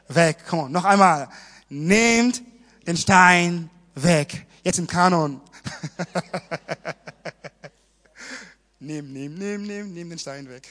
weg. 0.08 0.38
Komm, 0.48 0.72
noch 0.72 0.84
einmal. 0.84 1.28
Nehmt 1.68 2.42
den 2.86 2.96
Stein 2.96 3.70
weg. 3.94 4.46
Jetzt 4.64 4.78
im 4.78 4.86
Kanon. 4.86 5.40
nehm, 8.80 9.12
nehm, 9.12 9.34
nehm, 9.34 9.62
nehm, 9.66 9.92
nehm 9.92 10.08
den 10.08 10.18
Stein 10.18 10.48
weg. 10.48 10.66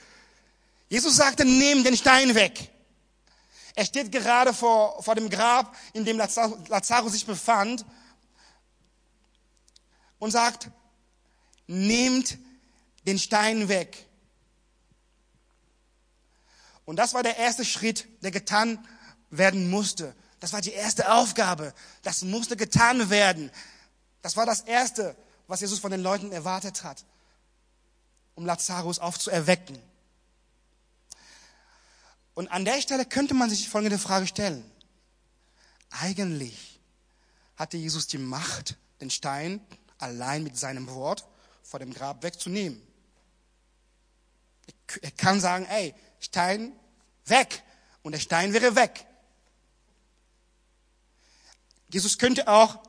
Jesus 0.88 1.16
sagte, 1.16 1.44
nehm 1.44 1.84
den 1.84 1.96
Stein 1.96 2.34
weg. 2.34 2.70
Er 3.76 3.84
steht 3.84 4.10
gerade 4.10 4.54
vor, 4.54 5.02
vor 5.02 5.14
dem 5.14 5.28
Grab, 5.28 5.76
in 5.92 6.06
dem 6.06 6.16
Lazarus 6.16 7.12
sich 7.12 7.26
befand 7.26 7.84
und 10.18 10.30
sagt, 10.30 10.70
nehmt 11.66 12.38
den 13.06 13.18
Stein 13.18 13.68
weg. 13.68 14.06
Und 16.86 16.96
das 16.96 17.12
war 17.12 17.22
der 17.22 17.36
erste 17.36 17.66
Schritt, 17.66 18.08
der 18.22 18.30
getan 18.30 18.84
werden 19.28 19.68
musste. 19.68 20.16
Das 20.40 20.54
war 20.54 20.62
die 20.62 20.72
erste 20.72 21.12
Aufgabe. 21.12 21.74
Das 22.02 22.22
musste 22.22 22.56
getan 22.56 23.10
werden. 23.10 23.50
Das 24.22 24.38
war 24.38 24.46
das 24.46 24.60
Erste, 24.60 25.14
was 25.48 25.60
Jesus 25.60 25.80
von 25.80 25.90
den 25.90 26.00
Leuten 26.00 26.32
erwartet 26.32 26.82
hat, 26.82 27.04
um 28.36 28.46
Lazarus 28.46 28.98
aufzuerwecken. 29.00 29.78
Und 32.36 32.48
an 32.48 32.66
der 32.66 32.82
Stelle 32.82 33.06
könnte 33.06 33.32
man 33.32 33.48
sich 33.48 33.66
folgende 33.66 33.98
Frage 33.98 34.26
stellen. 34.26 34.62
Eigentlich 35.88 36.78
hatte 37.56 37.78
Jesus 37.78 38.08
die 38.08 38.18
Macht, 38.18 38.76
den 39.00 39.08
Stein 39.08 39.58
allein 39.96 40.42
mit 40.42 40.58
seinem 40.58 40.86
Wort 40.90 41.26
vor 41.62 41.80
dem 41.80 41.94
Grab 41.94 42.22
wegzunehmen. 42.22 42.82
Er 45.00 45.12
kann 45.12 45.40
sagen, 45.40 45.64
ey, 45.64 45.94
Stein 46.20 46.78
weg. 47.24 47.62
Und 48.02 48.12
der 48.12 48.20
Stein 48.20 48.52
wäre 48.52 48.76
weg. 48.76 49.06
Jesus 51.88 52.18
könnte 52.18 52.48
auch 52.48 52.82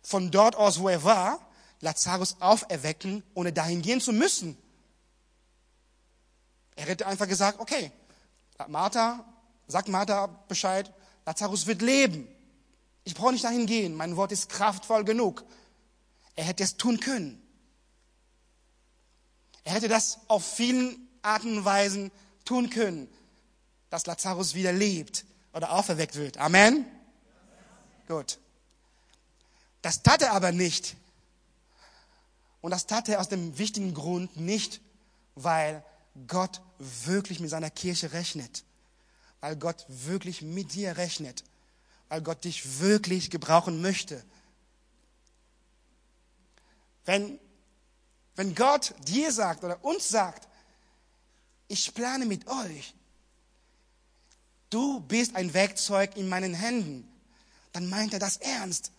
von 0.00 0.30
dort 0.30 0.56
aus, 0.56 0.78
wo 0.78 0.88
er 0.88 1.04
war, 1.04 1.46
Lazarus 1.80 2.40
auferwecken, 2.40 3.22
ohne 3.34 3.52
dahin 3.52 3.82
gehen 3.82 4.00
zu 4.00 4.14
müssen. 4.14 4.56
Er 6.76 6.86
hätte 6.86 7.06
einfach 7.06 7.28
gesagt, 7.28 7.60
okay, 7.60 7.92
Martha, 8.68 9.24
sagt 9.66 9.88
Martha 9.88 10.26
Bescheid, 10.48 10.92
Lazarus 11.24 11.66
wird 11.66 11.82
leben. 11.82 12.28
Ich 13.04 13.14
brauche 13.14 13.32
nicht 13.32 13.44
dahin 13.44 13.66
gehen, 13.66 13.94
mein 13.94 14.16
Wort 14.16 14.32
ist 14.32 14.48
kraftvoll 14.48 15.04
genug. 15.04 15.44
Er 16.34 16.44
hätte 16.44 16.64
es 16.64 16.76
tun 16.76 17.00
können. 17.00 17.42
Er 19.64 19.72
hätte 19.72 19.88
das 19.88 20.20
auf 20.28 20.46
vielen 20.46 21.08
Arten 21.22 21.58
und 21.58 21.64
Weisen 21.64 22.12
tun 22.44 22.70
können, 22.70 23.08
dass 23.90 24.06
Lazarus 24.06 24.54
wieder 24.54 24.72
lebt 24.72 25.24
oder 25.52 25.72
auferweckt 25.72 26.14
wird. 26.14 26.38
Amen? 26.38 26.86
Gut. 28.06 28.38
Das 29.82 30.02
tat 30.02 30.22
er 30.22 30.32
aber 30.32 30.52
nicht. 30.52 30.96
Und 32.60 32.70
das 32.70 32.86
tat 32.86 33.08
er 33.08 33.20
aus 33.20 33.28
dem 33.28 33.58
wichtigen 33.58 33.94
Grund 33.94 34.36
nicht, 34.36 34.80
weil 35.34 35.84
Gott 36.26 36.60
wirklich 36.78 37.40
mit 37.40 37.50
seiner 37.50 37.70
Kirche 37.70 38.12
rechnet. 38.12 38.64
Weil 39.40 39.56
Gott 39.56 39.84
wirklich 39.88 40.42
mit 40.42 40.74
dir 40.74 40.96
rechnet. 40.96 41.44
Weil 42.08 42.22
Gott 42.22 42.44
dich 42.44 42.80
wirklich 42.80 43.30
gebrauchen 43.30 43.80
möchte. 43.80 44.24
Wenn, 47.04 47.38
wenn 48.34 48.54
Gott 48.54 48.94
dir 49.06 49.30
sagt 49.32 49.62
oder 49.62 49.84
uns 49.84 50.08
sagt, 50.08 50.48
ich 51.68 51.94
plane 51.94 52.26
mit 52.26 52.46
euch, 52.48 52.94
du 54.70 55.00
bist 55.00 55.34
ein 55.36 55.54
Werkzeug 55.54 56.16
in 56.16 56.28
meinen 56.28 56.54
Händen, 56.54 57.08
dann 57.72 57.88
meint 57.88 58.12
er 58.12 58.18
das 58.18 58.38
ernst. 58.38 58.92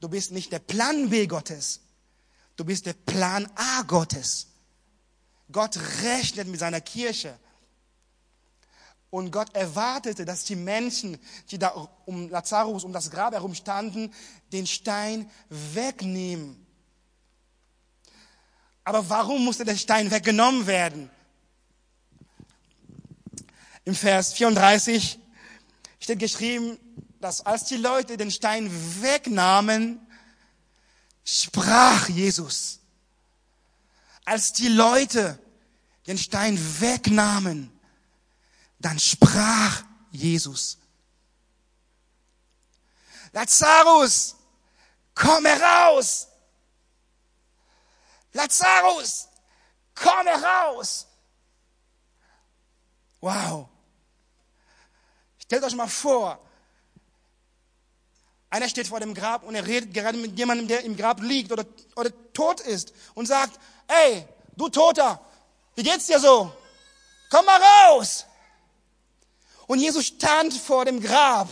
Du 0.00 0.08
bist 0.08 0.32
nicht 0.32 0.52
der 0.52 0.58
Plan 0.58 1.10
B 1.10 1.26
Gottes, 1.26 1.80
du 2.56 2.64
bist 2.64 2.86
der 2.86 2.94
Plan 2.94 3.50
A 3.54 3.82
Gottes. 3.82 4.48
Gott 5.52 5.78
rechnet 6.02 6.48
mit 6.48 6.60
seiner 6.60 6.80
Kirche. 6.80 7.38
Und 9.10 9.30
Gott 9.30 9.54
erwartete, 9.54 10.24
dass 10.24 10.44
die 10.44 10.56
Menschen, 10.56 11.18
die 11.50 11.58
da 11.58 11.68
um 12.06 12.30
Lazarus, 12.30 12.82
um 12.82 12.92
das 12.92 13.10
Grab 13.10 13.34
herum 13.34 13.54
standen, 13.54 14.12
den 14.52 14.66
Stein 14.66 15.30
wegnehmen. 15.50 16.66
Aber 18.84 19.08
warum 19.10 19.44
musste 19.44 19.64
der 19.64 19.76
Stein 19.76 20.10
weggenommen 20.10 20.66
werden? 20.66 21.10
Im 23.84 23.94
Vers 23.94 24.32
34 24.32 25.18
steht 26.00 26.18
geschrieben, 26.18 26.78
dass 27.20 27.44
als 27.44 27.64
die 27.64 27.76
Leute 27.76 28.16
den 28.16 28.30
Stein 28.30 28.70
wegnahmen, 29.02 30.00
sprach 31.24 32.08
Jesus. 32.08 32.81
Als 34.24 34.52
die 34.52 34.68
Leute 34.68 35.38
den 36.06 36.18
Stein 36.18 36.58
wegnahmen, 36.80 37.70
dann 38.78 38.98
sprach 38.98 39.82
Jesus. 40.10 40.78
Lazarus, 43.32 44.36
komm 45.14 45.46
heraus! 45.46 46.28
Lazarus, 48.32 49.28
komm 49.94 50.26
heraus! 50.26 51.06
Wow. 53.20 53.68
Stellt 55.38 55.64
euch 55.64 55.74
mal 55.74 55.88
vor, 55.88 56.40
einer 58.50 58.68
steht 58.68 58.88
vor 58.88 59.00
dem 59.00 59.14
Grab 59.14 59.44
und 59.44 59.54
er 59.54 59.66
redet 59.66 59.94
gerade 59.94 60.18
mit 60.18 60.36
jemandem, 60.36 60.68
der 60.68 60.84
im 60.84 60.96
Grab 60.96 61.22
liegt 61.22 61.52
oder, 61.52 61.64
oder 61.96 62.10
tot 62.34 62.60
ist 62.60 62.92
und 63.14 63.26
sagt, 63.26 63.58
ey, 64.04 64.26
du 64.56 64.68
Toter, 64.68 65.20
wie 65.74 65.82
geht's 65.82 66.06
dir 66.06 66.18
so? 66.20 66.52
Komm 67.30 67.44
mal 67.44 67.60
raus! 67.60 68.26
Und 69.66 69.78
Jesus 69.78 70.06
stand 70.06 70.52
vor 70.52 70.84
dem 70.84 71.00
Grab. 71.00 71.48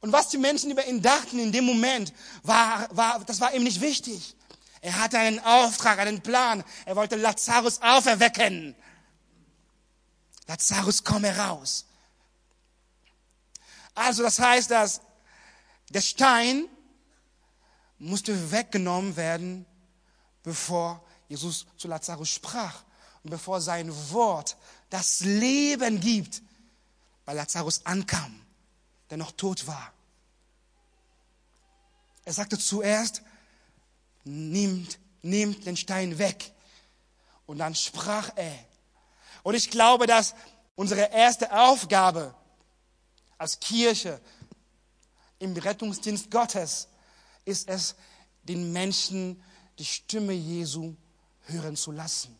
Und 0.00 0.12
was 0.12 0.28
die 0.28 0.38
Menschen 0.38 0.70
über 0.70 0.86
ihn 0.86 1.00
dachten 1.00 1.38
in 1.38 1.50
dem 1.50 1.64
Moment, 1.64 2.12
war, 2.42 2.88
war, 2.94 3.24
das 3.24 3.40
war 3.40 3.54
ihm 3.54 3.64
nicht 3.64 3.80
wichtig. 3.80 4.36
Er 4.80 4.98
hatte 4.98 5.18
einen 5.18 5.40
Auftrag, 5.40 5.98
einen 5.98 6.20
Plan. 6.20 6.62
Er 6.84 6.94
wollte 6.94 7.16
Lazarus 7.16 7.80
auferwecken. 7.80 8.76
Lazarus, 10.46 11.02
komm 11.02 11.24
heraus. 11.24 11.86
Also 13.94 14.22
das 14.22 14.38
heißt, 14.38 14.70
dass 14.70 15.00
der 15.88 16.02
Stein 16.02 16.68
musste 17.98 18.52
weggenommen 18.52 19.16
werden, 19.16 19.64
bevor 20.42 21.03
Jesus 21.28 21.66
zu 21.76 21.88
Lazarus 21.88 22.28
sprach 22.28 22.82
und 23.22 23.30
bevor 23.30 23.60
sein 23.60 23.92
Wort 24.10 24.56
das 24.90 25.20
Leben 25.20 26.00
gibt, 26.00 26.42
weil 27.24 27.36
Lazarus 27.36 27.84
ankam, 27.84 28.40
der 29.10 29.16
noch 29.16 29.32
tot 29.32 29.66
war. 29.66 29.92
Er 32.24 32.32
sagte 32.32 32.58
zuerst, 32.58 33.22
nimmt, 34.24 34.98
nimmt 35.22 35.66
den 35.66 35.76
Stein 35.76 36.18
weg. 36.18 36.52
Und 37.46 37.58
dann 37.58 37.74
sprach 37.74 38.30
er. 38.36 38.58
Und 39.42 39.54
ich 39.54 39.70
glaube, 39.70 40.06
dass 40.06 40.34
unsere 40.76 41.10
erste 41.12 41.52
Aufgabe 41.52 42.34
als 43.36 43.60
Kirche 43.60 44.20
im 45.38 45.54
Rettungsdienst 45.54 46.30
Gottes 46.30 46.88
ist 47.44 47.68
es, 47.68 47.94
den 48.44 48.72
Menschen 48.72 49.42
die 49.78 49.84
Stimme 49.84 50.32
Jesu 50.32 50.96
hören 51.46 51.76
zu 51.76 51.92
lassen. 51.92 52.36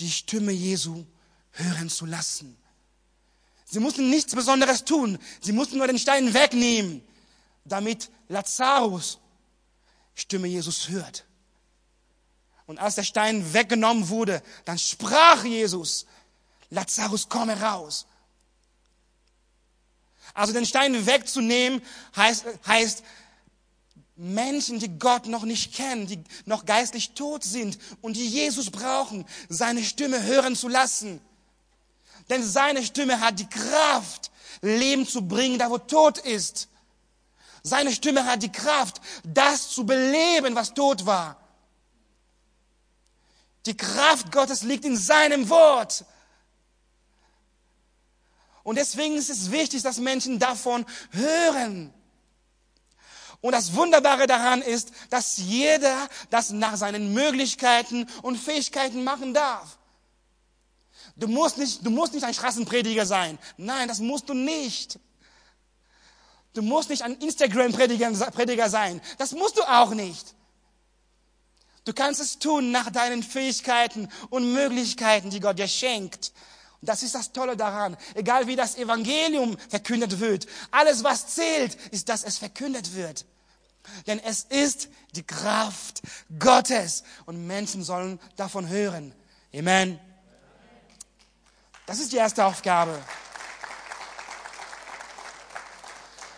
Die 0.00 0.10
Stimme 0.10 0.52
Jesu 0.52 1.04
hören 1.52 1.90
zu 1.90 2.06
lassen. 2.06 2.56
Sie 3.64 3.80
mussten 3.80 4.10
nichts 4.10 4.34
Besonderes 4.34 4.84
tun. 4.84 5.18
Sie 5.40 5.52
mussten 5.52 5.78
nur 5.78 5.86
den 5.86 5.98
Stein 5.98 6.34
wegnehmen, 6.34 7.02
damit 7.64 8.10
Lazarus 8.28 9.18
Stimme 10.14 10.48
Jesus 10.48 10.88
hört. 10.88 11.24
Und 12.66 12.78
als 12.78 12.96
der 12.96 13.02
Stein 13.02 13.52
weggenommen 13.54 14.08
wurde, 14.08 14.42
dann 14.64 14.78
sprach 14.78 15.44
Jesus, 15.44 16.06
Lazarus, 16.70 17.28
komm 17.28 17.48
heraus. 17.48 18.06
Also 20.34 20.52
den 20.52 20.66
Stein 20.66 21.06
wegzunehmen 21.06 21.82
heißt, 22.16 22.46
heißt 22.66 23.02
Menschen, 24.16 24.78
die 24.78 24.98
Gott 24.98 25.26
noch 25.26 25.44
nicht 25.44 25.74
kennen, 25.74 26.06
die 26.06 26.22
noch 26.44 26.64
geistlich 26.66 27.12
tot 27.12 27.44
sind 27.44 27.78
und 28.02 28.16
die 28.16 28.28
Jesus 28.28 28.70
brauchen, 28.70 29.24
seine 29.48 29.82
Stimme 29.82 30.22
hören 30.22 30.54
zu 30.54 30.68
lassen. 30.68 31.20
Denn 32.28 32.42
seine 32.42 32.84
Stimme 32.84 33.20
hat 33.20 33.38
die 33.38 33.48
Kraft, 33.48 34.30
Leben 34.60 35.06
zu 35.06 35.26
bringen, 35.26 35.58
da 35.58 35.70
wo 35.70 35.78
tot 35.78 36.18
ist. 36.18 36.68
Seine 37.62 37.92
Stimme 37.92 38.24
hat 38.26 38.42
die 38.42 38.52
Kraft, 38.52 39.00
das 39.24 39.70
zu 39.70 39.86
beleben, 39.86 40.54
was 40.54 40.74
tot 40.74 41.06
war. 41.06 41.36
Die 43.66 43.76
Kraft 43.76 44.32
Gottes 44.32 44.62
liegt 44.62 44.84
in 44.84 44.96
seinem 44.96 45.48
Wort. 45.48 46.04
Und 48.64 48.76
deswegen 48.76 49.16
ist 49.16 49.30
es 49.30 49.50
wichtig, 49.50 49.82
dass 49.82 49.98
Menschen 49.98 50.38
davon 50.38 50.84
hören. 51.10 51.92
Und 53.42 53.52
das 53.52 53.74
Wunderbare 53.74 54.26
daran 54.26 54.62
ist, 54.62 54.92
dass 55.10 55.36
jeder 55.36 56.08
das 56.30 56.50
nach 56.50 56.76
seinen 56.76 57.12
Möglichkeiten 57.12 58.08
und 58.22 58.38
Fähigkeiten 58.38 59.04
machen 59.04 59.34
darf. 59.34 59.78
Du 61.16 61.26
musst 61.26 61.58
nicht, 61.58 61.84
du 61.84 61.90
musst 61.90 62.14
nicht 62.14 62.24
ein 62.24 62.34
Straßenprediger 62.34 63.04
sein. 63.04 63.38
Nein, 63.56 63.88
das 63.88 63.98
musst 63.98 64.28
du 64.28 64.34
nicht. 64.34 64.98
Du 66.54 66.62
musst 66.62 66.88
nicht 66.88 67.02
ein 67.02 67.16
Instagram-Prediger 67.16 68.68
sein. 68.70 69.00
Das 69.18 69.32
musst 69.32 69.58
du 69.58 69.62
auch 69.62 69.90
nicht. 69.90 70.34
Du 71.84 71.92
kannst 71.92 72.20
es 72.20 72.38
tun 72.38 72.70
nach 72.70 72.90
deinen 72.90 73.24
Fähigkeiten 73.24 74.08
und 74.30 74.52
Möglichkeiten, 74.52 75.30
die 75.30 75.40
Gott 75.40 75.58
dir 75.58 75.66
schenkt. 75.66 76.32
Und 76.80 76.88
das 76.88 77.02
ist 77.02 77.16
das 77.16 77.32
Tolle 77.32 77.56
daran. 77.56 77.96
Egal 78.14 78.46
wie 78.46 78.54
das 78.54 78.76
Evangelium 78.76 79.58
verkündet 79.68 80.20
wird. 80.20 80.46
Alles, 80.70 81.02
was 81.02 81.34
zählt, 81.34 81.74
ist, 81.90 82.08
dass 82.08 82.22
es 82.22 82.38
verkündet 82.38 82.94
wird. 82.94 83.24
Denn 84.06 84.18
es 84.20 84.44
ist 84.44 84.88
die 85.14 85.22
Kraft 85.22 86.02
Gottes 86.38 87.04
und 87.26 87.46
Menschen 87.46 87.82
sollen 87.82 88.20
davon 88.36 88.68
hören. 88.68 89.14
Amen. 89.54 89.98
Das 91.86 91.98
ist 91.98 92.12
die 92.12 92.16
erste 92.16 92.44
Aufgabe. 92.44 93.02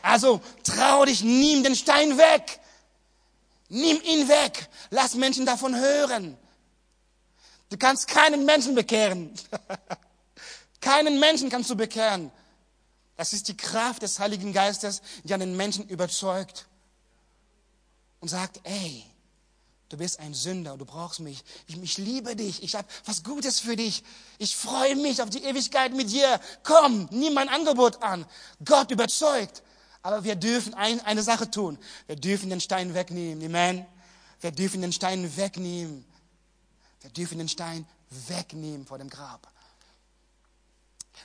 Also 0.03 0.41
trau 0.63 1.05
dich, 1.05 1.23
nimm 1.23 1.63
den 1.63 1.77
Stein 1.77 2.19
weg. 2.19 2.61
Nimm 3.69 4.01
ihn 4.03 4.29
weg. 4.29 4.69
Lass 4.91 5.15
Menschen 5.15 5.47
davon 5.47 5.75
hören. 5.75 6.37
Du 7.71 7.77
kannst 7.79 8.09
keinen 8.09 8.45
Menschen 8.45 8.75
bekehren. 8.75 9.33
keinen 10.81 11.19
Menschen 11.19 11.51
kannst 11.51 11.71
du 11.71 11.77
bekehren. 11.77 12.31
Das 13.17 13.33
ist 13.33 13.49
die 13.49 13.57
Kraft 13.57 14.03
des 14.03 14.19
Heiligen 14.19 14.53
Geistes, 14.53 15.03
die 15.23 15.33
einen 15.33 15.57
Menschen 15.57 15.89
überzeugt 15.89 16.67
und 18.25 18.29
sagt, 18.29 18.63
ey, 18.65 19.05
du 19.91 19.99
bist 19.99 20.19
ein 20.19 20.33
Sünder, 20.33 20.79
du 20.79 20.87
brauchst 20.87 21.21
mich. 21.21 21.45
Ich, 21.67 21.77
ich 21.83 21.99
liebe 21.99 22.35
dich, 22.35 22.63
ich 22.63 22.75
habe 22.75 22.89
was 23.05 23.23
Gutes 23.23 23.61
für 23.61 23.77
dich. 23.77 24.03
Ich 24.39 24.57
freue 24.57 24.97
mich 24.97 25.21
auf 25.21 25.29
die 25.29 25.45
Ewigkeit 25.45 25.93
mit 25.93 26.11
dir. 26.11 26.41
Komm, 26.63 27.07
nimm 27.11 27.35
mein 27.35 27.51
Angebot 27.51 28.03
an. 28.03 28.25
Gott 28.65 28.91
überzeugt. 28.91 29.63
Aber 30.01 30.25
wir 30.25 30.37
dürfen 30.37 30.73
ein, 30.73 31.03
eine 31.03 31.23
Sache 31.23 31.51
tun. 31.51 31.77
Wir 32.07 32.17
dürfen 32.17 32.49
den 32.49 32.63
Stein 32.63 32.95
wegnehmen. 32.95 33.45
Amen. 33.45 33.85
Wir 34.41 34.53
dürfen 34.53 34.81
den 34.81 34.95
Stein 34.95 35.37
wegnehmen. 35.37 36.07
Wir 37.03 37.11
dürfen 37.11 37.37
den 37.37 37.51
Stein 37.51 37.87
wegnehmen 38.29 38.87
vor 38.87 38.97
dem 38.97 39.11
Grab. 39.11 39.47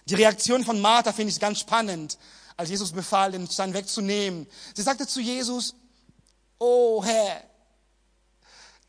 Die 0.03 0.15
Reaktion 0.15 0.65
von 0.65 0.81
Martha 0.81 1.13
finde 1.13 1.31
ich 1.31 1.39
ganz 1.39 1.61
spannend, 1.61 2.17
als 2.57 2.69
Jesus 2.69 2.91
befahl, 2.91 3.31
den 3.31 3.49
Stein 3.49 3.73
wegzunehmen. 3.73 4.47
Sie 4.75 4.81
sagte 4.81 5.07
zu 5.07 5.21
Jesus, 5.21 5.75
oh 6.59 7.03
Herr, 7.03 7.43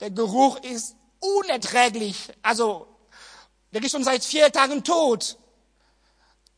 der 0.00 0.10
Geruch 0.10 0.58
ist 0.60 0.96
unerträglich. 1.20 2.28
Also, 2.42 2.86
der 3.72 3.82
ist 3.82 3.92
schon 3.92 4.04
seit 4.04 4.24
vier 4.24 4.50
Tagen 4.50 4.82
tot. 4.82 5.38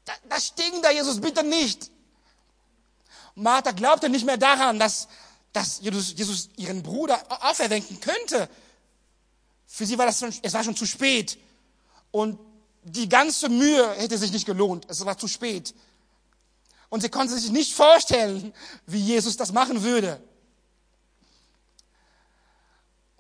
Da, 0.05 0.13
das 0.29 0.47
stinkt 0.47 0.85
da, 0.85 0.91
Jesus, 0.91 1.21
bitte 1.21 1.45
nicht. 1.45 1.91
Martha 3.35 3.73
glaubte 3.73 4.09
nicht 4.09 4.27
mehr 4.27 4.37
daran, 4.37 4.79
dass, 4.79 5.09
dass 5.53 5.81
Jesus, 5.81 6.15
Jesus 6.17 6.51
ihren 6.57 6.83
Bruder 6.83 7.21
auferwecken 7.43 8.01
könnte. 8.01 8.49
Für 9.67 9.87
sie 9.87 9.97
war 9.97 10.07
das 10.07 10.19
schon, 10.19 10.35
es 10.43 10.53
war 10.53 10.65
schon 10.65 10.77
zu 10.77 10.87
spät. 10.87 11.39
Und 12.11 12.39
die 12.83 13.09
ganze 13.09 13.49
Mühe 13.49 13.91
hätte 13.95 14.19
sich 14.19 14.33
nicht 14.33 14.47
gelohnt. 14.47 14.87
Es 14.89 15.05
war 15.05 15.17
zu 15.17 15.29
spät. 15.29 15.75
Und 16.89 17.01
sie 17.01 17.09
konnte 17.09 17.39
sich 17.39 17.51
nicht 17.51 17.73
vorstellen, 17.73 18.53
wie 18.87 19.01
Jesus 19.01 19.37
das 19.37 19.53
machen 19.53 19.83
würde. 19.83 20.23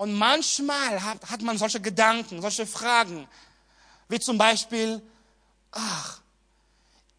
Und 0.03 0.15
manchmal 0.15 1.01
hat, 1.05 1.31
hat 1.31 1.43
man 1.43 1.57
solche 1.57 1.81
Gedanken, 1.81 2.41
solche 2.41 2.67
Fragen, 2.67 3.29
wie 4.09 4.19
zum 4.19 4.37
Beispiel, 4.37 5.01
ach, 5.71 6.21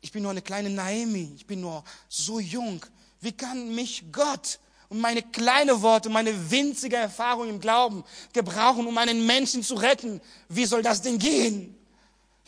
ich 0.02 0.12
bin 0.12 0.22
nur 0.22 0.32
eine 0.32 0.42
kleine 0.42 0.70
Naomi, 0.70 1.32
ich 1.34 1.48
bin 1.48 1.62
nur 1.62 1.82
so 2.10 2.42
jung. 2.42 2.86
Wie 3.22 3.32
kann 3.32 3.74
mich 3.74 4.04
Gott 4.12 4.60
und 4.90 5.00
meine 5.00 5.24
kleine 5.24 5.82
Worte, 5.82 6.10
meine 6.10 6.52
winzige 6.52 6.98
Erfahrung 6.98 7.48
im 7.48 7.62
Glauben 7.62 8.04
gebrauchen, 8.34 8.86
um 8.86 8.98
einen 8.98 9.26
Menschen 9.26 9.64
zu 9.64 9.76
retten? 9.76 10.20
Wie 10.50 10.66
soll 10.66 10.84
das 10.84 11.02
denn 11.02 11.18
gehen? 11.18 11.74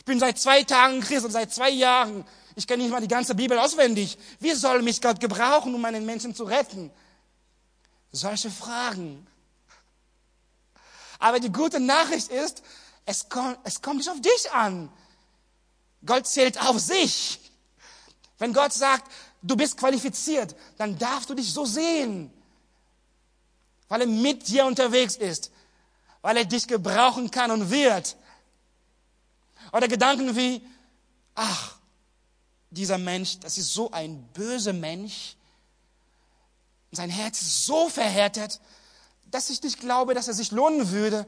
bin 0.04 0.20
seit 0.20 0.38
zwei 0.38 0.62
Tagen 0.64 1.00
Christ 1.00 1.24
und 1.24 1.32
seit 1.32 1.50
zwei 1.50 1.70
Jahren. 1.70 2.26
Ich 2.56 2.66
kenne 2.66 2.82
nicht 2.82 2.92
mal 2.92 3.00
die 3.00 3.08
ganze 3.08 3.34
Bibel 3.34 3.58
auswendig. 3.58 4.18
Wie 4.38 4.52
soll 4.52 4.82
mich 4.82 5.00
Gott 5.00 5.18
gebrauchen, 5.18 5.74
um 5.74 5.82
einen 5.86 6.04
Menschen 6.04 6.34
zu 6.34 6.44
retten? 6.44 6.90
Solche 8.12 8.50
Fragen. 8.50 9.26
Aber 11.18 11.40
die 11.40 11.52
gute 11.52 11.80
Nachricht 11.80 12.28
ist, 12.28 12.62
es 13.04 13.28
kommt, 13.28 13.58
es 13.64 13.80
kommt 13.80 13.98
nicht 13.98 14.10
auf 14.10 14.20
dich 14.20 14.52
an. 14.52 14.90
Gott 16.04 16.26
zählt 16.26 16.60
auf 16.60 16.78
sich. 16.78 17.40
Wenn 18.38 18.52
Gott 18.52 18.72
sagt, 18.72 19.10
du 19.42 19.56
bist 19.56 19.76
qualifiziert, 19.76 20.54
dann 20.76 20.98
darfst 20.98 21.30
du 21.30 21.34
dich 21.34 21.52
so 21.52 21.64
sehen, 21.64 22.32
weil 23.88 24.02
er 24.02 24.06
mit 24.06 24.48
dir 24.48 24.66
unterwegs 24.66 25.16
ist, 25.16 25.50
weil 26.22 26.36
er 26.36 26.44
dich 26.44 26.66
gebrauchen 26.66 27.30
kann 27.30 27.50
und 27.50 27.70
wird. 27.70 28.16
Oder 29.72 29.88
Gedanken 29.88 30.36
wie, 30.36 30.66
ach, 31.34 31.76
dieser 32.70 32.98
Mensch, 32.98 33.38
das 33.40 33.58
ist 33.58 33.72
so 33.72 33.90
ein 33.90 34.22
böser 34.34 34.72
Mensch. 34.72 35.36
Sein 36.92 37.10
Herz 37.10 37.40
ist 37.40 37.66
so 37.66 37.88
verhärtet, 37.88 38.60
dass 39.30 39.50
ich 39.50 39.62
nicht 39.62 39.80
glaube, 39.80 40.14
dass 40.14 40.28
er 40.28 40.34
sich 40.34 40.50
lohnen 40.50 40.90
würde, 40.90 41.26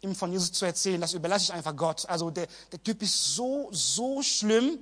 ihm 0.00 0.14
von 0.14 0.32
Jesus 0.32 0.52
zu 0.52 0.64
erzählen. 0.64 1.00
Das 1.00 1.14
überlasse 1.14 1.44
ich 1.44 1.52
einfach 1.52 1.74
Gott. 1.74 2.08
Also 2.08 2.30
der, 2.30 2.46
der 2.70 2.82
Typ 2.82 3.02
ist 3.02 3.34
so, 3.34 3.68
so 3.72 4.22
schlimm. 4.22 4.78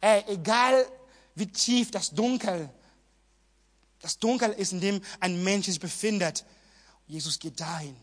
Ey, 0.00 0.24
egal 0.28 0.86
wie 1.34 1.46
tief 1.46 1.90
das 1.90 2.10
Dunkel, 2.10 2.68
das 4.00 4.18
Dunkel 4.18 4.52
ist, 4.52 4.72
in 4.72 4.80
dem 4.80 5.00
ein 5.20 5.42
Mensch 5.42 5.66
sich 5.66 5.80
befindet, 5.80 6.44
Jesus 7.06 7.38
geht 7.38 7.58
dahin. 7.60 7.96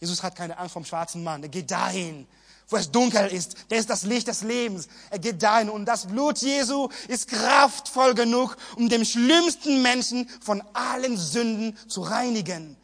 Jesus 0.00 0.22
hat 0.22 0.34
keine 0.34 0.58
Angst 0.58 0.72
vom 0.72 0.84
schwarzen 0.84 1.22
Mann. 1.22 1.42
Er 1.42 1.48
geht 1.48 1.70
dahin, 1.70 2.26
wo 2.68 2.76
es 2.76 2.90
dunkel 2.90 3.26
ist. 3.28 3.70
Der 3.70 3.78
ist 3.78 3.90
das 3.90 4.02
Licht 4.02 4.28
des 4.28 4.42
Lebens. 4.42 4.88
Er 5.10 5.18
geht 5.18 5.42
dahin. 5.42 5.70
Und 5.70 5.84
das 5.84 6.06
Blut 6.06 6.38
Jesu 6.38 6.88
ist 7.08 7.28
kraftvoll 7.28 8.14
genug, 8.14 8.56
um 8.76 8.88
den 8.88 9.04
schlimmsten 9.04 9.82
Menschen 9.82 10.28
von 10.40 10.62
allen 10.72 11.16
Sünden 11.16 11.76
zu 11.88 12.02
reinigen. 12.02 12.76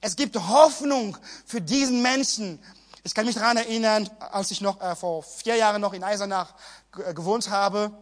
Es 0.00 0.16
gibt 0.16 0.36
Hoffnung 0.36 1.16
für 1.44 1.60
diesen 1.60 2.00
Menschen. 2.00 2.58
Ich 3.02 3.14
kann 3.14 3.26
mich 3.26 3.34
daran 3.34 3.58
erinnern, 3.58 4.08
als 4.32 4.50
ich 4.50 4.60
noch 4.60 4.80
äh, 4.80 4.96
vor 4.96 5.22
vier 5.22 5.56
Jahren 5.56 5.80
noch 5.80 5.92
in 5.92 6.02
Eisenach 6.02 6.54
äh, 7.06 7.12
gewohnt 7.12 7.50
habe. 7.50 7.92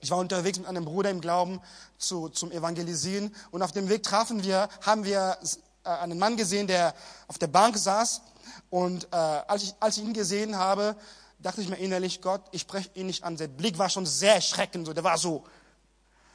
Ich 0.00 0.10
war 0.10 0.18
unterwegs 0.18 0.58
mit 0.58 0.66
einem 0.66 0.84
Bruder 0.84 1.10
im 1.10 1.20
Glauben 1.20 1.60
zu, 1.98 2.28
zum 2.28 2.52
Evangelisieren 2.52 3.34
und 3.50 3.62
auf 3.62 3.72
dem 3.72 3.88
Weg 3.88 4.02
trafen 4.02 4.44
wir, 4.44 4.68
haben 4.82 5.04
wir 5.04 5.38
äh, 5.84 5.88
einen 5.88 6.18
Mann 6.18 6.36
gesehen, 6.36 6.66
der 6.66 6.94
auf 7.28 7.38
der 7.38 7.46
Bank 7.46 7.76
saß. 7.76 8.22
Und 8.70 9.04
äh, 9.12 9.16
als, 9.16 9.62
ich, 9.62 9.74
als 9.80 9.96
ich 9.96 10.04
ihn 10.04 10.12
gesehen 10.12 10.56
habe, 10.56 10.96
dachte 11.38 11.60
ich 11.60 11.68
mir 11.68 11.76
innerlich, 11.76 12.20
Gott, 12.20 12.42
ich 12.50 12.62
spreche 12.62 12.90
ihn 12.94 13.06
nicht 13.06 13.24
an. 13.24 13.36
Der 13.36 13.48
Blick 13.48 13.78
war 13.78 13.88
schon 13.88 14.06
sehr 14.06 14.34
erschreckend, 14.34 14.86
so, 14.86 14.92
der 14.92 15.04
war 15.04 15.18
so. 15.18 15.44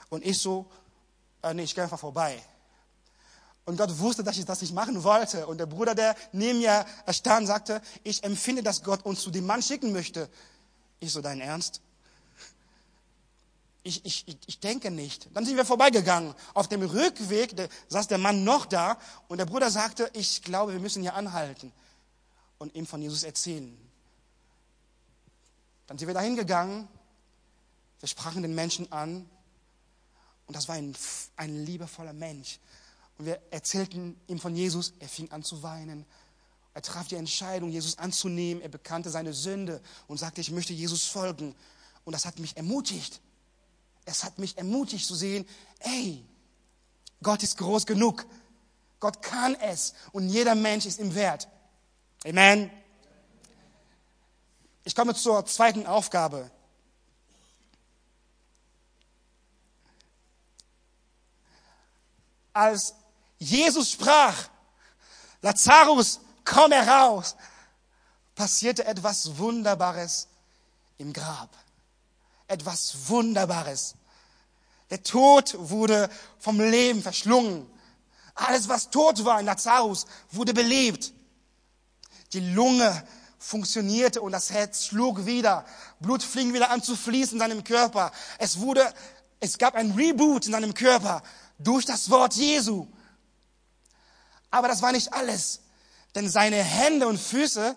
Und 0.10 0.26
ich 0.26 0.38
so, 0.40 0.66
äh, 1.44 1.54
nee, 1.54 1.64
ich 1.64 1.76
gehe 1.76 1.84
einfach 1.84 2.00
vorbei. 2.00 2.42
Und 3.66 3.78
Gott 3.78 3.98
wusste, 4.00 4.24
dass 4.24 4.38
ich 4.38 4.46
das 4.46 4.62
nicht 4.62 4.74
machen 4.74 5.04
wollte. 5.04 5.46
Und 5.48 5.58
der 5.58 5.66
Bruder, 5.66 5.94
der 5.94 6.16
neben 6.32 6.60
mir 6.60 6.86
stand, 7.10 7.48
sagte, 7.48 7.82
ich 8.04 8.24
empfinde, 8.24 8.64
dass 8.64 8.84
Gott 8.84 9.06
uns 9.06 9.22
zu 9.22 9.32
dem 9.32 9.46
Mann 9.46 9.62
schicken 9.62 9.92
möchte. 9.92 10.30
Ich 11.00 11.12
so, 11.12 11.22
dein 11.22 11.42
Ernst? 11.42 11.82
ich, 13.84 14.06
ich, 14.06 14.38
ich 14.46 14.60
denke 14.60 14.92
nicht. 14.92 15.30
Dann 15.34 15.46
sind 15.46 15.58
wir 15.58 15.66
vorbeigegangen. 15.66 16.36
Auf 16.54 16.68
dem 16.68 16.84
Rückweg 16.84 17.56
der, 17.56 17.68
saß 17.88 18.08
der 18.08 18.18
Mann 18.18 18.44
noch 18.44 18.66
da 18.66 18.98
und 19.28 19.40
der 19.40 19.46
Bruder 19.46 19.72
sagte, 19.72 20.10
ich 20.14 20.44
glaube, 20.44 20.74
wir 20.74 20.80
müssen 20.80 21.02
hier 21.02 21.16
anhalten 21.16 21.72
und 22.62 22.76
ihm 22.76 22.86
von 22.86 23.02
Jesus 23.02 23.24
erzählen. 23.24 23.76
Dann 25.88 25.98
sind 25.98 26.08
wir 26.08 26.14
dahin 26.14 26.36
gegangen, 26.36 26.88
wir 28.00 28.08
sprachen 28.08 28.42
den 28.42 28.56
Menschen 28.56 28.92
an 28.92 29.30
und 30.48 30.56
das 30.56 30.68
war 30.68 30.76
ein, 30.76 30.96
ein 31.36 31.66
liebevoller 31.66 32.14
Mensch. 32.14 32.60
Und 33.18 33.26
wir 33.26 33.42
erzählten 33.52 34.20
ihm 34.28 34.40
von 34.40 34.56
Jesus, 34.56 34.94
er 35.00 35.10
fing 35.10 35.30
an 35.32 35.44
zu 35.44 35.62
weinen. 35.62 36.06
Er 36.74 36.82
traf 36.82 37.08
die 37.08 37.16
Entscheidung, 37.16 37.70
Jesus 37.70 37.98
anzunehmen. 37.98 38.64
Er 38.64 38.70
bekannte 38.70 39.10
seine 39.10 39.34
Sünde 39.34 39.82
und 40.08 40.18
sagte, 40.18 40.42
ich 40.42 40.52
möchte 40.52 40.74
Jesus 40.74 41.06
folgen. 41.06 41.54
Und 42.06 42.14
das 42.14 42.26
hat 42.26 42.40
mich 42.40 42.56
ermutigt 42.56 43.22
es 44.06 44.24
hat 44.24 44.38
mich 44.40 44.58
ermutigt 44.58 45.06
zu 45.06 45.16
sehen, 45.16 45.46
ey, 45.80 46.26
Gott 47.22 47.44
ist 47.44 47.58
groß 47.58 47.86
genug. 47.86 48.26
Gott 49.00 49.22
kann 49.22 49.56
es 49.56 49.94
und 50.12 50.30
jeder 50.30 50.56
Mensch 50.56 50.86
ist 50.86 51.00
ihm 51.00 51.16
wert. 51.16 51.48
Amen. 52.26 52.70
Ich 54.84 54.96
komme 54.96 55.14
zur 55.16 55.46
zweiten 55.46 55.86
Aufgabe. 55.86 56.50
Als 62.54 62.94
Jesus 63.40 63.92
sprach, 63.92 64.50
Lazarus, 65.42 66.20
komm 66.44 66.72
heraus, 66.72 67.36
passierte 68.36 68.86
etwas 68.86 69.38
Wunderbares 69.38 70.28
im 70.98 71.14
Grab 71.14 71.50
etwas 72.52 72.94
Wunderbares. 73.08 73.96
Der 74.90 75.02
Tod 75.02 75.56
wurde 75.58 76.10
vom 76.38 76.60
Leben 76.60 77.02
verschlungen. 77.02 77.66
Alles, 78.36 78.68
was 78.68 78.90
tot 78.90 79.24
war 79.24 79.40
in 79.40 79.46
Lazarus, 79.46 80.06
wurde 80.32 80.54
belebt. 80.54 81.14
Die 82.34 82.40
Lunge 82.40 83.04
funktionierte 83.38 84.22
und 84.22 84.32
das 84.32 84.52
Herz 84.52 84.86
schlug 84.86 85.26
wieder. 85.26 85.66
Blut 86.00 86.24
fing 86.24 86.54
wieder 86.54 86.70
an 86.70 86.84
zu 86.84 86.96
fließen 86.96 87.34
in 87.34 87.40
seinem 87.40 87.64
Körper. 87.64 88.12
Es 88.38 88.60
wurde, 88.60 88.94
es 89.40 89.58
gab 89.58 89.76
ein 89.76 89.92
Reboot 89.92 90.46
in 90.46 90.52
seinem 90.52 90.74
Körper 90.74 91.24
durch 91.58 91.86
das 91.86 92.10
Wort 92.10 92.36
Jesu. 92.36 92.88
Aber 94.52 94.68
das 94.68 94.82
war 94.82 94.92
nicht 94.92 95.14
alles, 95.14 95.62
denn 96.14 96.30
seine 96.30 96.58
Hände 96.58 97.08
und 97.08 97.18
Füße 97.18 97.76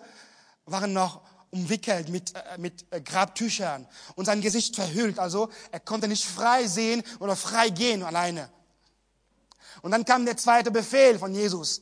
waren 0.65 0.93
noch 0.93 1.21
umwickelt 1.51 2.09
mit, 2.09 2.35
äh, 2.35 2.57
mit 2.57 2.85
äh, 2.91 3.01
Grabtüchern 3.01 3.87
und 4.15 4.25
sein 4.25 4.41
Gesicht 4.41 4.75
verhüllt. 4.75 5.19
Also 5.19 5.49
er 5.71 5.79
konnte 5.79 6.07
nicht 6.07 6.25
frei 6.25 6.67
sehen 6.67 7.01
oder 7.19 7.35
frei 7.35 7.69
gehen 7.69 8.03
alleine. 8.03 8.49
Und 9.81 9.91
dann 9.91 10.05
kam 10.05 10.25
der 10.25 10.37
zweite 10.37 10.71
Befehl 10.71 11.17
von 11.17 11.33
Jesus. 11.33 11.79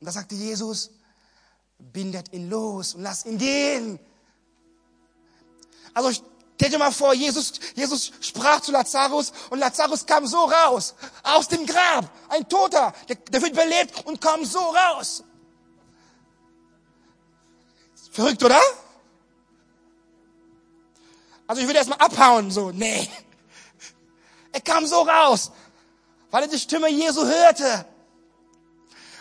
Und 0.00 0.06
da 0.06 0.12
sagte 0.12 0.34
Jesus, 0.34 0.90
bindet 1.92 2.32
ihn 2.32 2.48
los 2.48 2.94
und 2.94 3.02
lasst 3.02 3.26
ihn 3.26 3.38
gehen. 3.38 3.98
Also 5.94 6.10
stell 6.56 6.70
dir 6.70 6.78
mal 6.78 6.92
vor, 6.92 7.12
Jesus, 7.14 7.54
Jesus 7.74 8.12
sprach 8.20 8.60
zu 8.60 8.72
Lazarus 8.72 9.32
und 9.50 9.58
Lazarus 9.58 10.06
kam 10.06 10.26
so 10.26 10.44
raus, 10.44 10.94
aus 11.22 11.48
dem 11.48 11.66
Grab, 11.66 12.10
ein 12.28 12.48
Toter, 12.48 12.92
der, 13.08 13.16
der 13.16 13.42
wird 13.42 13.54
belebt 13.54 14.06
und 14.06 14.20
kommt 14.20 14.46
so 14.46 14.60
raus. 14.60 15.24
Verrückt, 18.12 18.42
oder? 18.44 18.60
Also 21.46 21.62
ich 21.62 21.68
würde 21.68 21.78
erstmal 21.78 21.98
abhauen, 21.98 22.50
so, 22.50 22.70
nee. 22.70 23.10
Er 24.52 24.60
kam 24.60 24.86
so 24.86 25.00
raus, 25.02 25.50
weil 26.30 26.42
er 26.42 26.48
die 26.48 26.58
Stimme 26.58 26.88
Jesu 26.90 27.24
hörte. 27.24 27.86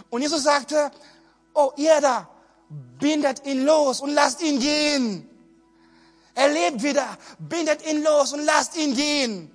Und 0.10 0.22
Jesus 0.22 0.44
sagte, 0.44 0.92
oh 1.54 1.72
ihr 1.78 2.00
da, 2.02 2.30
bindet 3.00 3.46
ihn 3.46 3.66
los 3.66 4.02
und 4.02 4.14
lasst 4.14 4.42
ihn 4.42 4.60
gehen. 4.60 5.28
Er 6.34 6.50
lebt 6.50 6.84
wieder, 6.84 7.18
bindet 7.40 7.86
ihn 7.86 8.04
los 8.04 8.34
und 8.34 8.46
lasst 8.46 8.78
ihn 8.78 8.96
gehen. 8.96 9.52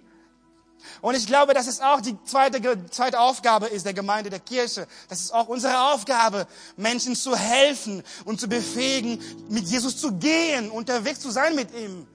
Und 1.01 1.15
ich 1.15 1.27
glaube, 1.27 1.55
dass 1.55 1.67
es 1.67 1.81
auch 1.81 2.01
die 2.01 2.17
zweite, 2.25 2.61
zweite 2.91 3.21
Aufgabe 3.21 3.67
ist 3.67 3.87
der 3.87 3.95
Gemeinde, 3.95 4.31
der 4.31 4.41
Kirche. 4.41 4.87
Das 5.09 5.21
ist 5.21 5.33
auch 5.33 5.49
unsere 5.49 5.93
Aufgabe, 5.93 6.47
Menschen 6.77 7.15
zu 7.15 7.37
helfen 7.37 8.03
und 8.25 8.41
zu 8.41 8.49
befähigen, 8.49 9.21
mit 9.49 9.67
Jesus 9.67 9.97
zu 9.99 10.13
gehen, 10.13 10.71
unterwegs 10.71 11.21
zu 11.21 11.31
sein 11.31 11.55
mit 11.55 11.75
ihm. 11.75 12.07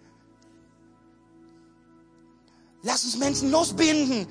Lass 2.83 3.03
uns 3.03 3.17
Menschen 3.17 3.51
losbinden. 3.51 4.27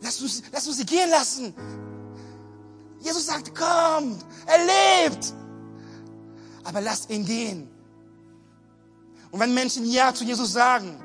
Lass 0.00 0.20
uns, 0.20 0.42
lass 0.52 0.66
uns 0.66 0.76
sie 0.76 0.86
gehen 0.86 1.10
lassen. 1.10 1.54
Jesus 3.00 3.26
sagt, 3.26 3.54
komm, 3.54 4.18
er 4.46 5.06
lebt. 5.06 5.34
Aber 6.66 6.80
lasst 6.80 7.10
ihn 7.10 7.24
gehen. 7.24 7.68
Und 9.30 9.40
wenn 9.40 9.54
Menschen 9.54 9.88
Ja 9.90 10.12
zu 10.12 10.24
Jesus 10.24 10.52
sagen, 10.52 11.00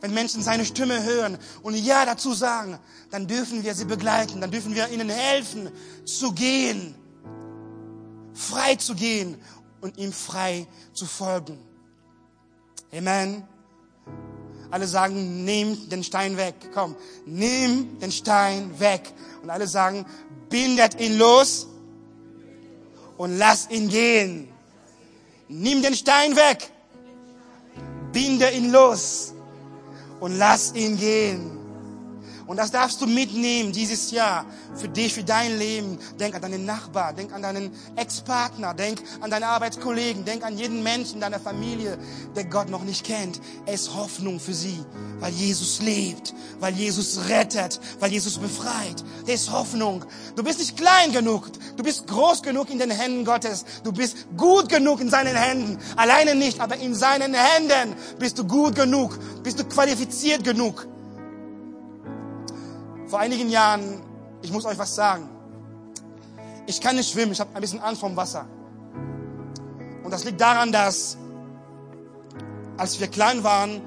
wenn 0.00 0.12
Menschen 0.12 0.42
seine 0.42 0.64
Stimme 0.64 1.02
hören 1.02 1.38
und 1.62 1.74
Ja 1.74 2.04
dazu 2.04 2.34
sagen, 2.34 2.78
dann 3.10 3.26
dürfen 3.26 3.64
wir 3.64 3.74
sie 3.74 3.86
begleiten, 3.86 4.40
dann 4.40 4.50
dürfen 4.50 4.74
wir 4.74 4.88
ihnen 4.90 5.08
helfen, 5.08 5.70
zu 6.04 6.32
gehen, 6.32 6.94
frei 8.34 8.76
zu 8.76 8.94
gehen 8.94 9.36
und 9.80 9.96
ihm 9.98 10.12
frei 10.12 10.66
zu 10.92 11.06
folgen. 11.06 11.58
Amen. 12.92 13.44
Alle 14.70 14.86
sagen, 14.86 15.44
nimm 15.44 15.88
den 15.88 16.02
Stein 16.04 16.36
weg. 16.36 16.54
Komm, 16.74 16.96
nimm 17.24 17.98
den 17.98 18.12
Stein 18.12 18.78
weg. 18.78 19.12
Und 19.42 19.50
alle 19.50 19.66
sagen, 19.66 20.04
bindet 20.50 21.00
ihn 21.00 21.18
los 21.18 21.66
und 23.16 23.38
lass 23.38 23.70
ihn 23.70 23.88
gehen. 23.88 24.48
Nimm 25.48 25.82
den 25.82 25.94
Stein 25.94 26.34
weg. 26.36 26.70
Binde 28.12 28.50
ihn 28.50 28.72
los 28.72 29.34
und 30.20 30.38
lass 30.38 30.74
ihn 30.74 30.96
gehen. 30.96 31.55
Und 32.46 32.58
das 32.58 32.70
darfst 32.70 33.00
du 33.00 33.06
mitnehmen 33.06 33.72
dieses 33.72 34.12
Jahr 34.12 34.46
für 34.74 34.88
dich, 34.88 35.14
für 35.14 35.24
dein 35.24 35.58
Leben. 35.58 35.98
Denk 36.20 36.34
an 36.36 36.42
deinen 36.42 36.64
Nachbar, 36.64 37.12
denk 37.12 37.32
an 37.32 37.42
deinen 37.42 37.72
Ex-Partner, 37.96 38.72
denk 38.72 39.02
an 39.20 39.30
deine 39.30 39.48
Arbeitskollegen, 39.48 40.24
denk 40.24 40.44
an 40.44 40.56
jeden 40.56 40.82
Menschen 40.82 41.14
in 41.14 41.20
deiner 41.20 41.40
Familie, 41.40 41.98
der 42.36 42.44
Gott 42.44 42.70
noch 42.70 42.84
nicht 42.84 43.04
kennt. 43.04 43.40
Er 43.66 43.74
ist 43.74 43.94
Hoffnung 43.94 44.38
für 44.38 44.54
sie, 44.54 44.78
weil 45.18 45.32
Jesus 45.32 45.82
lebt, 45.82 46.34
weil 46.60 46.74
Jesus 46.74 47.28
rettet, 47.28 47.80
weil 47.98 48.12
Jesus 48.12 48.38
befreit. 48.38 49.02
Er 49.26 49.34
ist 49.34 49.50
Hoffnung. 49.50 50.04
Du 50.36 50.44
bist 50.44 50.60
nicht 50.60 50.76
klein 50.76 51.12
genug, 51.12 51.50
du 51.76 51.82
bist 51.82 52.06
groß 52.06 52.42
genug 52.42 52.70
in 52.70 52.78
den 52.78 52.90
Händen 52.90 53.24
Gottes. 53.24 53.64
Du 53.82 53.92
bist 53.92 54.16
gut 54.36 54.68
genug 54.68 55.00
in 55.00 55.10
seinen 55.10 55.34
Händen. 55.34 55.78
Alleine 55.96 56.36
nicht, 56.36 56.60
aber 56.60 56.76
in 56.76 56.94
seinen 56.94 57.34
Händen 57.34 57.96
bist 58.18 58.38
du 58.38 58.44
gut 58.44 58.76
genug, 58.76 59.18
bist 59.42 59.58
du 59.58 59.64
qualifiziert 59.64 60.44
genug. 60.44 60.86
Vor 63.06 63.20
einigen 63.20 63.48
Jahren, 63.48 64.02
ich 64.42 64.50
muss 64.50 64.64
euch 64.64 64.78
was 64.78 64.94
sagen. 64.94 65.28
Ich 66.66 66.80
kann 66.80 66.96
nicht 66.96 67.12
schwimmen, 67.12 67.32
ich 67.32 67.40
habe 67.40 67.54
ein 67.54 67.60
bisschen 67.60 67.80
Angst 67.80 68.00
vom 68.00 68.16
Wasser. 68.16 68.46
Und 70.02 70.10
das 70.10 70.24
liegt 70.24 70.40
daran, 70.40 70.72
dass 70.72 71.16
als 72.76 72.98
wir 72.98 73.06
klein 73.06 73.44
waren, 73.44 73.80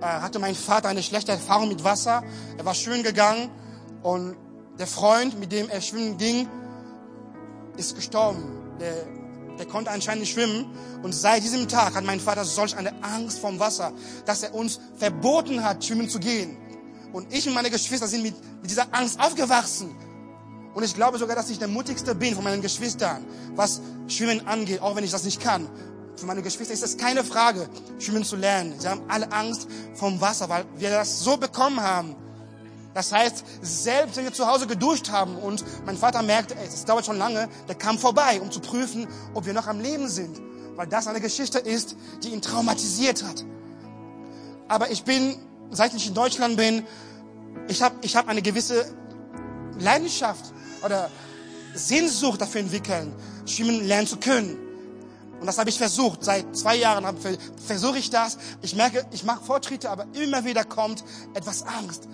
äh, 0.00 0.04
hatte 0.04 0.38
mein 0.38 0.54
Vater 0.54 0.88
eine 0.88 1.02
schlechte 1.02 1.32
Erfahrung 1.32 1.68
mit 1.68 1.84
Wasser. 1.84 2.22
Er 2.58 2.64
war 2.64 2.74
schwimmen 2.74 3.02
gegangen 3.02 3.50
und 4.02 4.36
der 4.78 4.86
Freund, 4.86 5.40
mit 5.40 5.52
dem 5.52 5.68
er 5.68 5.80
schwimmen 5.80 6.18
ging, 6.18 6.48
ist 7.76 7.96
gestorben. 7.96 8.44
Der, 8.78 9.06
der 9.58 9.66
konnte 9.66 9.90
anscheinend 9.90 10.20
nicht 10.20 10.32
schwimmen. 10.32 10.66
Und 11.02 11.14
seit 11.14 11.42
diesem 11.42 11.66
Tag 11.66 11.94
hat 11.94 12.04
mein 12.04 12.20
Vater 12.20 12.44
solch 12.44 12.76
eine 12.76 12.92
Angst 13.02 13.38
vom 13.38 13.58
Wasser, 13.58 13.92
dass 14.26 14.42
er 14.42 14.54
uns 14.54 14.80
verboten 14.96 15.64
hat, 15.64 15.84
schwimmen 15.84 16.08
zu 16.08 16.18
gehen. 16.18 16.56
Und 17.12 17.32
ich 17.32 17.46
und 17.46 17.54
meine 17.54 17.70
Geschwister 17.70 18.06
sind 18.06 18.22
mit, 18.22 18.34
mit 18.62 18.70
dieser 18.70 18.86
Angst 18.92 19.18
aufgewachsen. 19.20 19.94
Und 20.74 20.84
ich 20.84 20.94
glaube 20.94 21.18
sogar, 21.18 21.34
dass 21.34 21.50
ich 21.50 21.58
der 21.58 21.68
mutigste 21.68 22.14
bin 22.14 22.34
von 22.34 22.44
meinen 22.44 22.62
Geschwistern, 22.62 23.24
was 23.56 23.80
Schwimmen 24.06 24.46
angeht, 24.46 24.80
auch 24.80 24.94
wenn 24.94 25.04
ich 25.04 25.10
das 25.10 25.24
nicht 25.24 25.40
kann. 25.40 25.68
Für 26.16 26.26
meine 26.26 26.42
Geschwister 26.42 26.74
ist 26.74 26.82
es 26.82 26.96
keine 26.96 27.24
Frage, 27.24 27.68
schwimmen 27.98 28.24
zu 28.24 28.36
lernen. 28.36 28.74
Sie 28.78 28.86
haben 28.86 29.02
alle 29.08 29.32
Angst 29.32 29.66
vom 29.94 30.20
Wasser, 30.20 30.48
weil 30.48 30.64
wir 30.76 30.90
das 30.90 31.20
so 31.20 31.36
bekommen 31.36 31.80
haben. 31.80 32.14
Das 32.94 33.12
heißt, 33.12 33.44
selbst 33.62 34.16
wenn 34.16 34.24
wir 34.24 34.32
zu 34.32 34.46
Hause 34.46 34.66
geduscht 34.66 35.10
haben 35.10 35.36
und 35.36 35.64
mein 35.86 35.96
Vater 35.96 36.22
merkte, 36.22 36.54
es 36.56 36.84
dauert 36.84 37.06
schon 37.06 37.18
lange, 37.18 37.48
der 37.68 37.76
kam 37.76 37.98
vorbei, 37.98 38.40
um 38.40 38.50
zu 38.50 38.60
prüfen, 38.60 39.06
ob 39.32 39.46
wir 39.46 39.54
noch 39.54 39.66
am 39.66 39.80
Leben 39.80 40.08
sind. 40.08 40.40
Weil 40.76 40.86
das 40.86 41.06
eine 41.06 41.20
Geschichte 41.20 41.58
ist, 41.58 41.96
die 42.22 42.28
ihn 42.28 42.42
traumatisiert 42.42 43.22
hat. 43.22 43.44
Aber 44.68 44.90
ich 44.90 45.04
bin 45.04 45.36
seit 45.70 45.94
ich 45.94 46.06
in 46.06 46.14
Deutschland 46.14 46.56
bin, 46.56 46.84
ich 47.68 47.82
habe 47.82 47.96
ich 48.02 48.16
hab 48.16 48.28
eine 48.28 48.42
gewisse 48.42 48.84
Leidenschaft 49.78 50.52
oder 50.84 51.10
Sehnsucht 51.74 52.40
dafür 52.40 52.60
entwickeln, 52.60 53.14
schwimmen 53.46 53.86
lernen 53.86 54.06
zu 54.06 54.16
können. 54.16 54.58
Und 55.40 55.46
das 55.46 55.58
habe 55.58 55.70
ich 55.70 55.78
versucht. 55.78 56.22
Seit 56.22 56.54
zwei 56.54 56.76
Jahren 56.76 57.06
versuche 57.64 57.98
ich 57.98 58.10
das. 58.10 58.36
Ich 58.60 58.74
merke, 58.74 59.06
ich 59.10 59.24
mache 59.24 59.42
Fortschritte, 59.42 59.88
aber 59.88 60.06
immer 60.12 60.44
wieder 60.44 60.64
kommt 60.64 61.02
etwas 61.34 61.62
Angst. 61.62 62.08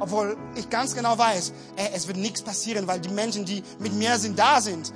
Obwohl 0.00 0.36
ich 0.56 0.68
ganz 0.70 0.94
genau 0.94 1.16
weiß, 1.16 1.52
ey, 1.76 1.90
es 1.94 2.08
wird 2.08 2.16
nichts 2.16 2.42
passieren, 2.42 2.88
weil 2.88 2.98
die 2.98 3.10
Menschen, 3.10 3.44
die 3.44 3.62
mit 3.78 3.92
mir 3.94 4.18
sind, 4.18 4.38
da 4.38 4.60
sind. 4.60 4.92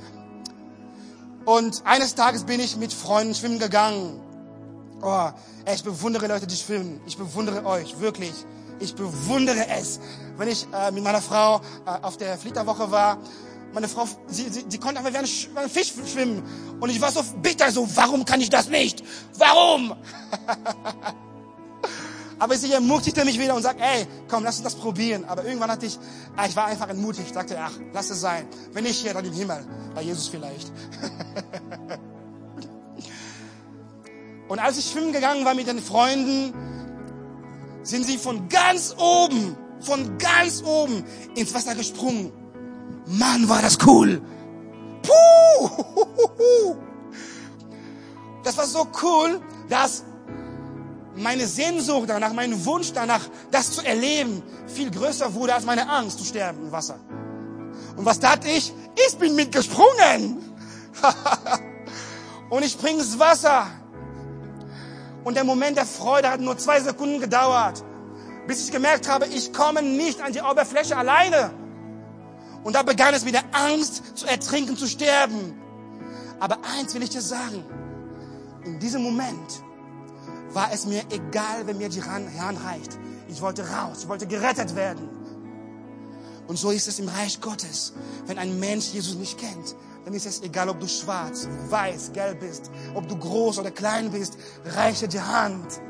Und 1.44 1.82
eines 1.86 2.16
Tages 2.16 2.44
bin 2.44 2.58
ich 2.58 2.76
mit 2.76 2.92
Freunden 2.92 3.34
schwimmen 3.34 3.60
gegangen. 3.60 4.20
Oh, 5.02 5.30
ich 5.72 5.84
bewundere 5.84 6.26
Leute, 6.26 6.46
die 6.46 6.56
schwimmen. 6.56 7.00
Ich 7.06 7.16
bewundere 7.16 7.64
euch, 7.64 7.98
wirklich. 8.00 8.32
Ich 8.80 8.94
bewundere 8.94 9.68
es. 9.68 10.00
Wenn 10.36 10.48
ich 10.48 10.66
äh, 10.72 10.90
mit 10.90 11.04
meiner 11.04 11.22
Frau 11.22 11.60
äh, 11.86 11.90
auf 12.02 12.16
der 12.16 12.36
Flitterwoche 12.38 12.90
war, 12.90 13.18
meine 13.72 13.88
Frau, 13.88 14.06
sie, 14.28 14.48
sie, 14.48 14.64
sie 14.68 14.78
konnte 14.78 14.98
einfach 14.98 15.12
wie 15.12 15.18
ein, 15.18 15.24
wie 15.24 15.58
ein 15.58 15.68
Fisch 15.68 15.92
schwimmen. 16.06 16.42
Und 16.80 16.90
ich 16.90 17.00
war 17.00 17.12
so 17.12 17.22
bitter, 17.42 17.70
so, 17.70 17.88
warum 17.96 18.24
kann 18.24 18.40
ich 18.40 18.50
das 18.50 18.68
nicht? 18.68 19.04
Warum? 19.36 19.94
Aber 22.40 22.56
sie 22.56 22.72
ermutigte 22.72 23.24
mich 23.24 23.38
wieder 23.38 23.54
und 23.54 23.62
sagt, 23.62 23.80
ey, 23.80 24.06
komm, 24.28 24.44
lass 24.44 24.56
uns 24.56 24.64
das 24.64 24.74
probieren. 24.76 25.24
Aber 25.26 25.44
irgendwann 25.44 25.70
hatte 25.70 25.86
ich, 25.86 25.98
ah, 26.36 26.46
ich 26.46 26.54
war 26.56 26.66
einfach 26.66 26.88
entmutigt, 26.88 27.34
sagte, 27.34 27.58
ach, 27.60 27.72
lass 27.92 28.10
es 28.10 28.20
sein. 28.20 28.46
Wenn 28.72 28.84
nicht 28.84 29.00
hier, 29.00 29.12
dann 29.12 29.24
im 29.24 29.32
Himmel. 29.32 29.66
Bei 29.94 30.02
Jesus 30.02 30.28
vielleicht. 30.28 30.72
Und 34.48 34.58
als 34.58 34.78
ich 34.78 34.90
schwimmen 34.90 35.12
gegangen 35.12 35.44
war 35.44 35.54
mit 35.54 35.66
den 35.66 35.80
Freunden, 35.80 36.54
sind 37.82 38.04
sie 38.04 38.18
von 38.18 38.48
ganz 38.48 38.94
oben, 38.98 39.56
von 39.80 40.18
ganz 40.18 40.62
oben 40.62 41.04
ins 41.34 41.54
Wasser 41.54 41.74
gesprungen. 41.74 42.32
Mann, 43.06 43.48
war 43.48 43.62
das 43.62 43.78
cool. 43.86 44.20
Puh! 45.02 46.76
Das 48.44 48.56
war 48.56 48.66
so 48.66 48.86
cool, 49.02 49.42
dass 49.68 50.04
meine 51.16 51.46
Sehnsucht 51.46 52.08
danach, 52.08 52.32
mein 52.32 52.64
Wunsch 52.64 52.92
danach, 52.94 53.28
das 53.50 53.72
zu 53.72 53.84
erleben, 53.84 54.42
viel 54.66 54.90
größer 54.90 55.34
wurde 55.34 55.54
als 55.54 55.66
meine 55.66 55.86
Angst 55.86 56.18
zu 56.18 56.24
sterben 56.24 56.62
im 56.62 56.72
Wasser. 56.72 56.98
Und 57.96 58.06
was 58.06 58.20
tat 58.20 58.46
ich? 58.46 58.72
Ich 59.06 59.18
bin 59.18 59.34
mitgesprungen. 59.34 60.38
Und 62.50 62.64
ich 62.64 62.72
spring 62.72 62.98
ins 62.98 63.18
Wasser. 63.18 63.66
Und 65.28 65.34
der 65.34 65.44
Moment 65.44 65.76
der 65.76 65.84
Freude 65.84 66.30
hat 66.30 66.40
nur 66.40 66.56
zwei 66.56 66.80
Sekunden 66.80 67.20
gedauert, 67.20 67.84
bis 68.46 68.64
ich 68.64 68.72
gemerkt 68.72 69.10
habe, 69.10 69.26
ich 69.26 69.52
komme 69.52 69.82
nicht 69.82 70.22
an 70.22 70.32
die 70.32 70.40
Oberfläche 70.40 70.96
alleine. 70.96 71.50
Und 72.64 72.74
da 72.74 72.82
begann 72.82 73.12
es 73.12 73.26
mit 73.26 73.34
der 73.34 73.44
Angst 73.52 74.16
zu 74.16 74.26
ertrinken, 74.26 74.74
zu 74.74 74.86
sterben. 74.86 75.52
Aber 76.40 76.56
eins 76.78 76.94
will 76.94 77.02
ich 77.02 77.10
dir 77.10 77.20
sagen. 77.20 77.62
In 78.64 78.78
diesem 78.78 79.02
Moment 79.02 79.62
war 80.54 80.72
es 80.72 80.86
mir 80.86 81.02
egal, 81.10 81.66
wenn 81.66 81.76
mir 81.76 81.90
die 81.90 82.02
Hand 82.02 82.64
reicht. 82.64 82.98
Ich 83.28 83.42
wollte 83.42 83.68
raus, 83.68 83.98
ich 84.04 84.08
wollte 84.08 84.26
gerettet 84.26 84.76
werden. 84.76 85.10
Und 86.46 86.58
so 86.58 86.70
ist 86.70 86.88
es 86.88 86.98
im 87.00 87.08
Reich 87.10 87.42
Gottes. 87.42 87.92
Wenn 88.24 88.38
ein 88.38 88.58
Mensch 88.58 88.94
Jesus 88.94 89.16
nicht 89.16 89.36
kennt, 89.36 89.76
dann 90.08 90.16
ist 90.16 90.24
es 90.24 90.40
egal, 90.40 90.70
ob 90.70 90.80
du 90.80 90.88
schwarz, 90.88 91.46
weiß, 91.68 92.12
gelb 92.14 92.40
bist, 92.40 92.70
ob 92.94 93.06
du 93.08 93.14
groß 93.14 93.58
oder 93.58 93.70
klein 93.70 94.10
bist, 94.10 94.38
reiche 94.74 95.06
die 95.06 95.20
Hand. 95.20 95.82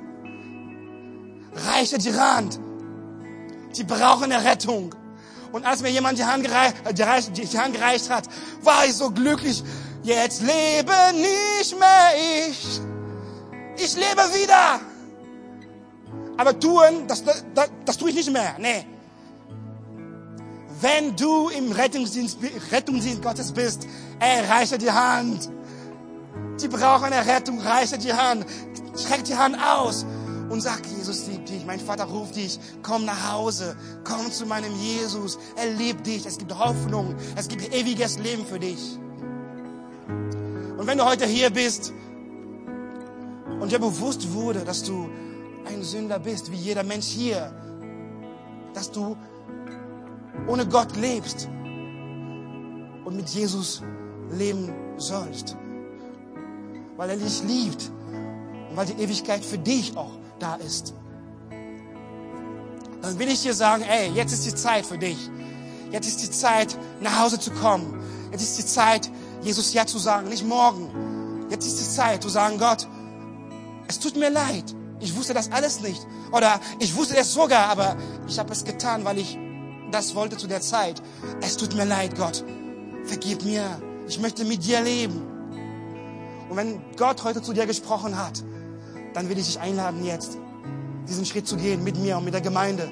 Reiche 1.54 1.98
die 1.98 2.12
Hand. 2.12 2.58
Die 3.76 3.84
brauchen 3.84 4.24
eine 4.24 4.44
Rettung. 4.44 4.92
Und 5.52 5.64
als 5.64 5.82
mir 5.82 5.90
jemand 5.90 6.18
die 6.18 6.24
Hand, 6.24 6.42
gereicht, 6.42 7.36
die, 7.36 7.44
die 7.46 7.58
Hand 7.60 7.76
gereicht 7.76 8.10
hat, 8.10 8.24
war 8.62 8.86
ich 8.86 8.94
so 8.94 9.08
glücklich. 9.08 9.62
Jetzt 10.02 10.40
lebe 10.40 10.92
nicht 11.14 11.78
mehr 11.78 12.10
ich. 12.48 12.80
Ich 13.76 13.94
lebe 13.94 14.22
wieder. 14.34 14.80
Aber 16.36 16.58
tun, 16.58 17.06
das, 17.06 17.22
das, 17.22 17.70
das 17.84 17.96
tue 17.96 18.10
ich 18.10 18.16
nicht 18.16 18.32
mehr. 18.32 18.56
Nee. 18.58 18.84
Wenn 20.80 21.16
du 21.16 21.48
im 21.48 21.72
Rettungsdienst, 21.72 22.38
Rettungsdienst 22.70 23.22
Gottes 23.22 23.52
bist, 23.52 23.86
ey, 24.20 24.44
reiche 24.46 24.78
die 24.78 24.90
Hand. 24.90 25.50
Die 26.60 26.68
brauchen 26.68 27.12
eine 27.12 27.26
Rettung, 27.26 27.60
reiche 27.60 27.98
die 27.98 28.12
Hand. 28.12 28.46
Streck 28.96 29.24
die 29.24 29.36
Hand 29.36 29.56
aus 29.60 30.04
und 30.50 30.60
sag, 30.60 30.84
Jesus 30.86 31.26
liebt 31.26 31.48
dich, 31.48 31.64
mein 31.66 31.80
Vater 31.80 32.04
ruft 32.04 32.36
dich, 32.36 32.58
komm 32.82 33.04
nach 33.04 33.32
Hause, 33.32 33.76
komm 34.04 34.32
zu 34.32 34.46
meinem 34.46 34.74
Jesus, 34.76 35.38
er 35.56 35.70
liebt 35.72 36.06
dich, 36.06 36.24
es 36.26 36.38
gibt 36.38 36.58
Hoffnung, 36.58 37.14
es 37.36 37.48
gibt 37.48 37.72
ewiges 37.74 38.18
Leben 38.18 38.46
für 38.46 38.58
dich. 38.58 38.98
Und 40.78 40.86
wenn 40.86 40.98
du 40.98 41.04
heute 41.04 41.26
hier 41.26 41.50
bist 41.50 41.92
und 43.60 43.70
dir 43.70 43.78
bewusst 43.78 44.32
wurde, 44.32 44.64
dass 44.64 44.82
du 44.82 45.08
ein 45.66 45.82
Sünder 45.82 46.18
bist, 46.18 46.50
wie 46.50 46.56
jeder 46.56 46.82
Mensch 46.82 47.06
hier, 47.06 47.52
dass 48.74 48.90
du 48.90 49.16
ohne 50.46 50.66
Gott 50.66 50.96
lebst 50.96 51.48
und 53.04 53.16
mit 53.16 53.28
Jesus 53.28 53.82
leben 54.30 54.72
sollst, 54.96 55.56
weil 56.96 57.10
er 57.10 57.16
dich 57.16 57.42
liebt 57.44 57.90
und 58.70 58.76
weil 58.76 58.86
die 58.86 59.02
Ewigkeit 59.02 59.44
für 59.44 59.58
dich 59.58 59.96
auch 59.96 60.12
da 60.38 60.56
ist. 60.56 60.94
Dann 63.02 63.18
will 63.18 63.28
ich 63.28 63.42
dir 63.42 63.54
sagen, 63.54 63.82
ey, 63.82 64.10
jetzt 64.10 64.32
ist 64.32 64.44
die 64.44 64.54
Zeit 64.54 64.84
für 64.84 64.98
dich. 64.98 65.30
Jetzt 65.90 66.06
ist 66.06 66.22
die 66.22 66.30
Zeit, 66.30 66.76
nach 67.00 67.20
Hause 67.20 67.38
zu 67.38 67.50
kommen. 67.50 68.02
Jetzt 68.32 68.42
ist 68.42 68.58
die 68.58 68.66
Zeit, 68.66 69.10
Jesus 69.42 69.72
Ja 69.72 69.86
zu 69.86 69.98
sagen, 69.98 70.28
nicht 70.28 70.44
morgen. 70.44 71.46
Jetzt 71.50 71.66
ist 71.66 71.80
die 71.80 71.88
Zeit 71.88 72.22
zu 72.22 72.28
sagen, 72.28 72.58
Gott, 72.58 72.86
es 73.86 73.98
tut 73.98 74.16
mir 74.16 74.30
leid. 74.30 74.74
Ich 75.00 75.16
wusste 75.16 75.32
das 75.32 75.50
alles 75.52 75.80
nicht. 75.80 76.06
Oder 76.32 76.60
ich 76.78 76.94
wusste 76.94 77.16
es 77.16 77.32
sogar, 77.32 77.68
aber 77.70 77.96
ich 78.26 78.38
habe 78.38 78.52
es 78.52 78.64
getan, 78.64 79.04
weil 79.04 79.18
ich 79.18 79.38
das 79.90 80.14
wollte 80.14 80.36
zu 80.36 80.46
der 80.46 80.60
Zeit. 80.60 81.02
Es 81.40 81.56
tut 81.56 81.74
mir 81.74 81.84
leid, 81.84 82.16
Gott. 82.16 82.44
Vergib 83.04 83.44
mir. 83.44 83.80
Ich 84.06 84.18
möchte 84.20 84.44
mit 84.44 84.64
dir 84.64 84.80
leben. 84.80 85.22
Und 86.48 86.56
wenn 86.56 86.80
Gott 86.96 87.24
heute 87.24 87.42
zu 87.42 87.52
dir 87.52 87.66
gesprochen 87.66 88.16
hat, 88.16 88.42
dann 89.14 89.28
will 89.28 89.38
ich 89.38 89.46
dich 89.46 89.60
einladen, 89.60 90.04
jetzt 90.04 90.38
diesen 91.08 91.24
Schritt 91.24 91.46
zu 91.46 91.56
gehen 91.56 91.82
mit 91.84 91.98
mir 91.98 92.16
und 92.18 92.24
mit 92.24 92.34
der 92.34 92.40
Gemeinde. 92.40 92.90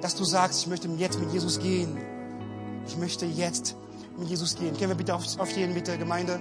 Dass 0.00 0.14
du 0.14 0.24
sagst, 0.24 0.60
ich 0.60 0.66
möchte 0.66 0.88
jetzt 0.88 1.18
mit 1.18 1.32
Jesus 1.32 1.58
gehen. 1.58 1.96
Ich 2.86 2.96
möchte 2.96 3.26
jetzt 3.26 3.76
mit 4.18 4.28
Jesus 4.28 4.56
gehen. 4.56 4.76
Können 4.76 4.90
wir 4.90 4.96
bitte 4.96 5.14
aufstehen, 5.14 5.74
bitte, 5.74 5.98
Gemeinde? 5.98 6.40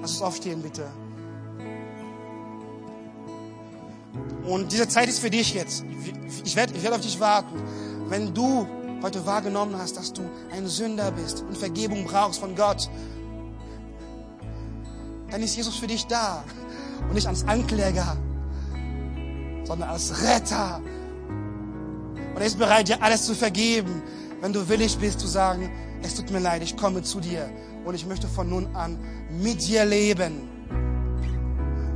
Lass 0.00 0.12
uns 0.12 0.22
aufstehen, 0.22 0.62
bitte. 0.62 0.86
Und 4.44 4.72
diese 4.72 4.88
Zeit 4.88 5.08
ist 5.08 5.20
für 5.20 5.30
dich 5.30 5.54
jetzt. 5.54 5.84
Ich 6.44 6.56
werde, 6.56 6.74
ich 6.74 6.82
werde 6.82 6.96
auf 6.96 7.02
dich 7.02 7.18
warten. 7.20 7.62
Wenn 8.12 8.34
du 8.34 8.66
heute 9.02 9.24
wahrgenommen 9.24 9.74
hast, 9.78 9.96
dass 9.96 10.12
du 10.12 10.20
ein 10.54 10.66
Sünder 10.66 11.10
bist 11.12 11.40
und 11.48 11.56
Vergebung 11.56 12.04
brauchst 12.04 12.40
von 12.40 12.54
Gott, 12.54 12.90
dann 15.30 15.42
ist 15.42 15.56
Jesus 15.56 15.76
für 15.76 15.86
dich 15.86 16.06
da. 16.08 16.44
Und 17.08 17.14
nicht 17.14 17.26
als 17.26 17.48
Ankläger, 17.48 18.18
sondern 19.64 19.88
als 19.88 20.22
Retter. 20.22 20.82
Und 22.34 22.36
er 22.36 22.44
ist 22.44 22.58
bereit, 22.58 22.88
dir 22.88 23.02
alles 23.02 23.24
zu 23.24 23.34
vergeben, 23.34 24.02
wenn 24.42 24.52
du 24.52 24.68
willig 24.68 24.98
bist 24.98 25.18
zu 25.18 25.26
sagen, 25.26 25.70
es 26.02 26.14
tut 26.14 26.30
mir 26.30 26.40
leid, 26.40 26.62
ich 26.62 26.76
komme 26.76 27.00
zu 27.02 27.18
dir 27.18 27.48
und 27.86 27.94
ich 27.94 28.04
möchte 28.04 28.28
von 28.28 28.46
nun 28.46 28.76
an 28.76 28.98
mit 29.30 29.66
dir 29.66 29.86
leben. 29.86 30.50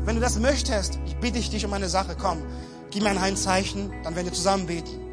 Wenn 0.06 0.14
du 0.14 0.22
das 0.22 0.38
möchtest, 0.38 0.98
ich 1.04 1.14
bitte 1.16 1.40
dich 1.40 1.66
um 1.66 1.74
eine 1.74 1.90
Sache, 1.90 2.16
komm, 2.18 2.38
gib 2.90 3.02
mir 3.02 3.10
ein 3.10 3.20
Handzeichen, 3.20 3.92
dann 4.02 4.16
werden 4.16 4.28
wir 4.28 4.32
zusammen 4.32 4.66
beten. 4.66 5.05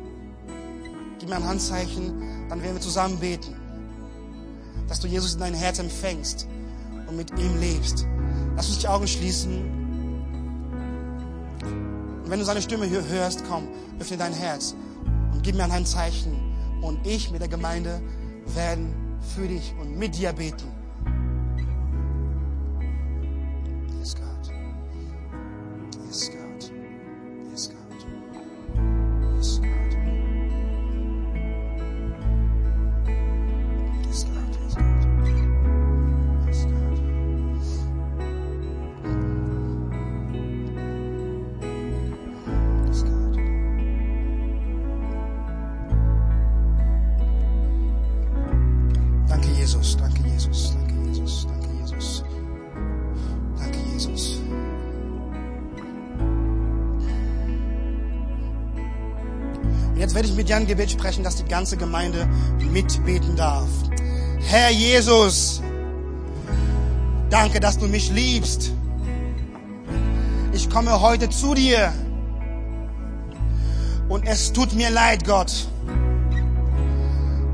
Gib 1.24 1.30
mir 1.30 1.38
ein 1.38 1.48
Handzeichen, 1.48 2.50
dann 2.50 2.62
werden 2.62 2.74
wir 2.74 2.82
zusammen 2.82 3.18
beten. 3.18 3.56
Dass 4.90 5.00
du 5.00 5.08
Jesus 5.08 5.36
in 5.36 5.40
dein 5.40 5.54
Herz 5.54 5.80
empfängst 5.80 6.50
und 7.08 7.16
mit 7.16 7.32
ihm 7.40 7.62
lebst. 7.62 8.06
Lass 8.58 8.68
uns 8.68 8.80
die 8.80 8.90
Augen 8.90 9.08
schließen. 9.08 9.54
Und 12.24 12.30
wenn 12.30 12.40
du 12.40 12.46
seine 12.46 12.62
Stimme 12.62 12.90
hörst, 12.90 13.42
komm, 13.48 13.70
öffne 14.02 14.18
dein 14.18 14.34
Herz 14.34 14.76
und 15.32 15.42
gib 15.44 15.56
mir 15.56 15.64
ein 15.64 15.72
Handzeichen. 15.72 16.34
Und 16.82 17.08
ich 17.08 17.32
mit 17.32 17.40
der 17.40 17.48
Gemeinde 17.48 18.02
werden 18.48 18.94
für 19.34 19.48
dich 19.48 19.74
und 19.80 19.98
mit 19.98 20.18
dir 20.18 20.34
beten. 20.34 20.74
Ein 60.64 60.68
Gebet 60.68 60.92
sprechen, 60.92 61.24
dass 61.24 61.38
die 61.38 61.46
ganze 61.46 61.78
Gemeinde 61.78 62.28
mitbeten 62.72 63.36
darf. 63.36 63.68
Herr 64.46 64.70
Jesus, 64.70 65.62
danke, 67.30 67.60
dass 67.60 67.78
du 67.78 67.88
mich 67.88 68.12
liebst. 68.12 68.72
Ich 70.54 70.70
komme 70.70 71.02
heute 71.02 71.30
zu 71.30 71.54
dir. 71.56 71.92
Und 74.10 74.28
es 74.28 74.54
tut 74.54 74.74
mir 74.74 74.92
leid, 74.92 75.26
Gott. 75.26 75.52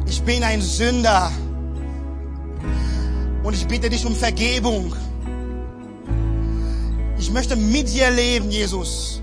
Ich 0.07 0.21
bin 0.23 0.43
ein 0.43 0.61
Sünder. 0.61 1.31
Und 3.43 3.53
ich 3.53 3.65
bitte 3.67 3.89
dich 3.89 4.05
um 4.05 4.15
Vergebung. 4.15 4.93
Ich 7.17 7.31
möchte 7.31 7.55
mit 7.55 7.93
dir 7.93 8.11
leben, 8.11 8.49
Jesus. 8.51 9.21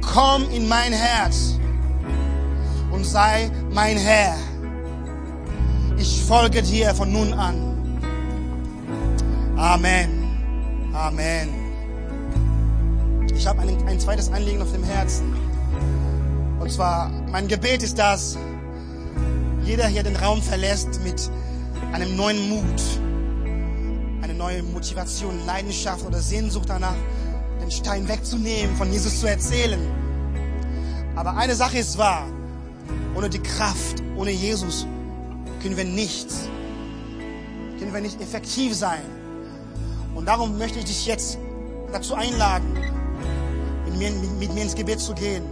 Komm 0.00 0.50
in 0.50 0.66
mein 0.66 0.92
Herz 0.92 1.59
sei 3.10 3.50
mein 3.72 3.96
Herr. 3.96 4.36
Ich 5.98 6.22
folge 6.22 6.62
dir 6.62 6.94
von 6.94 7.10
nun 7.12 7.32
an. 7.32 7.56
Amen. 9.56 10.90
Amen. 10.94 11.48
Ich 13.34 13.46
habe 13.48 13.62
ein, 13.62 13.88
ein 13.88 13.98
zweites 13.98 14.30
Anliegen 14.30 14.62
auf 14.62 14.70
dem 14.70 14.84
Herzen. 14.84 15.34
Und 16.60 16.70
zwar, 16.70 17.10
mein 17.32 17.48
Gebet 17.48 17.82
ist, 17.82 17.98
dass 17.98 18.38
jeder 19.64 19.88
hier 19.88 20.04
den 20.04 20.14
Raum 20.14 20.40
verlässt 20.40 21.02
mit 21.02 21.30
einem 21.92 22.14
neuen 22.14 22.48
Mut, 22.48 22.82
eine 24.22 24.34
neue 24.34 24.62
Motivation, 24.62 25.34
Leidenschaft 25.46 26.06
oder 26.06 26.20
Sehnsucht 26.20 26.68
danach, 26.68 26.96
den 27.60 27.72
Stein 27.72 28.06
wegzunehmen, 28.06 28.76
von 28.76 28.92
Jesus 28.92 29.18
zu 29.18 29.26
erzählen. 29.26 29.80
Aber 31.16 31.36
eine 31.36 31.56
Sache 31.56 31.78
ist 31.78 31.98
wahr. 31.98 32.24
Ohne 33.20 33.28
die 33.28 33.42
Kraft, 33.42 34.02
ohne 34.16 34.30
Jesus 34.30 34.86
können 35.62 35.76
wir 35.76 35.84
nichts, 35.84 36.48
können 37.78 37.92
wir 37.92 38.00
nicht 38.00 38.18
effektiv 38.18 38.74
sein. 38.74 39.02
Und 40.14 40.24
darum 40.24 40.56
möchte 40.56 40.78
ich 40.78 40.86
dich 40.86 41.04
jetzt 41.04 41.36
dazu 41.92 42.14
einladen, 42.14 42.72
mit 43.84 43.98
mir, 43.98 44.10
mit, 44.10 44.38
mit 44.38 44.54
mir 44.54 44.62
ins 44.62 44.74
Gebet 44.74 45.00
zu 45.00 45.12
gehen, 45.12 45.42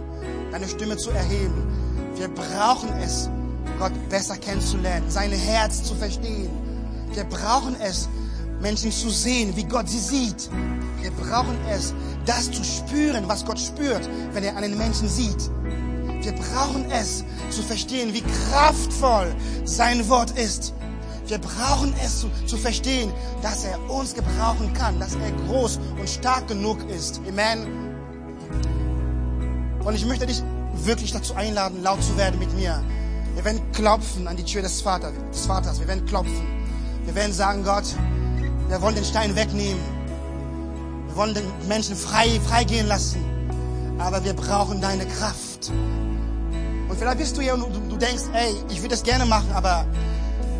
deine 0.51 0.67
Stimme 0.67 0.97
zu 0.97 1.11
erheben. 1.11 1.61
Wir 2.15 2.29
brauchen 2.29 2.89
es, 3.03 3.29
Gott 3.77 3.93
besser 4.09 4.37
kennenzulernen, 4.37 5.07
sein 5.11 5.31
Herz 5.31 5.83
zu 5.83 5.93
verstehen. 5.93 6.49
Wir 7.13 7.23
brauchen 7.25 7.75
es, 7.79 8.09
Menschen 8.63 8.91
zu 8.91 9.11
sehen, 9.11 9.55
wie 9.55 9.65
Gott 9.65 9.87
sie 9.87 9.99
sieht. 9.99 10.49
Wir 11.01 11.11
brauchen 11.11 11.55
es, 11.69 11.93
das 12.25 12.49
zu 12.49 12.63
spüren, 12.63 13.25
was 13.27 13.45
Gott 13.45 13.59
spürt, 13.59 14.09
wenn 14.33 14.43
er 14.43 14.57
einen 14.57 14.75
Menschen 14.75 15.07
sieht. 15.07 15.51
Wir 16.21 16.33
brauchen 16.33 16.89
es 16.91 17.23
zu 17.49 17.61
verstehen, 17.63 18.13
wie 18.13 18.21
kraftvoll 18.21 19.33
sein 19.63 20.07
Wort 20.09 20.31
ist. 20.31 20.73
Wir 21.27 21.37
brauchen 21.37 21.93
es 22.03 22.21
zu, 22.21 22.29
zu 22.47 22.57
verstehen, 22.57 23.11
dass 23.41 23.63
er 23.63 23.79
uns 23.89 24.13
gebrauchen 24.13 24.73
kann, 24.73 24.99
dass 24.99 25.15
er 25.15 25.31
groß 25.47 25.79
und 25.99 26.09
stark 26.09 26.47
genug 26.47 26.77
ist. 26.89 27.21
Amen. 27.27 27.67
Und 29.85 29.95
ich 29.95 30.05
möchte 30.05 30.25
dich 30.25 30.41
wirklich 30.73 31.13
dazu 31.13 31.35
einladen, 31.35 31.83
laut 31.83 32.03
zu 32.03 32.17
werden 32.17 32.39
mit 32.39 32.53
mir. 32.55 32.83
Wir 33.35 33.45
werden 33.45 33.61
klopfen 33.71 34.27
an 34.27 34.35
die 34.35 34.43
Tür 34.43 34.61
des 34.61 34.81
Vaters. 34.81 35.13
Des 35.31 35.45
Vaters. 35.45 35.79
Wir 35.79 35.87
werden 35.87 36.05
klopfen. 36.05 36.47
Wir 37.05 37.15
werden 37.15 37.31
sagen, 37.31 37.63
Gott, 37.63 37.85
wir 38.67 38.81
wollen 38.81 38.95
den 38.95 39.05
Stein 39.05 39.35
wegnehmen. 39.35 39.81
Wir 41.07 41.15
wollen 41.15 41.33
den 41.33 41.45
Menschen 41.67 41.95
frei, 41.95 42.39
freigehen 42.47 42.87
lassen. 42.87 43.23
Aber 43.97 44.23
wir 44.23 44.33
brauchen 44.33 44.81
deine 44.81 45.05
Kraft. 45.05 45.71
Und 46.89 46.97
vielleicht 46.97 47.19
bist 47.19 47.37
du 47.37 47.41
hier 47.41 47.53
und 47.53 47.61
du, 47.61 47.79
du 47.87 47.97
denkst, 47.97 48.23
ey, 48.33 48.55
ich 48.69 48.81
würde 48.81 48.95
es 48.95 49.03
gerne 49.03 49.25
machen, 49.25 49.51
aber 49.53 49.85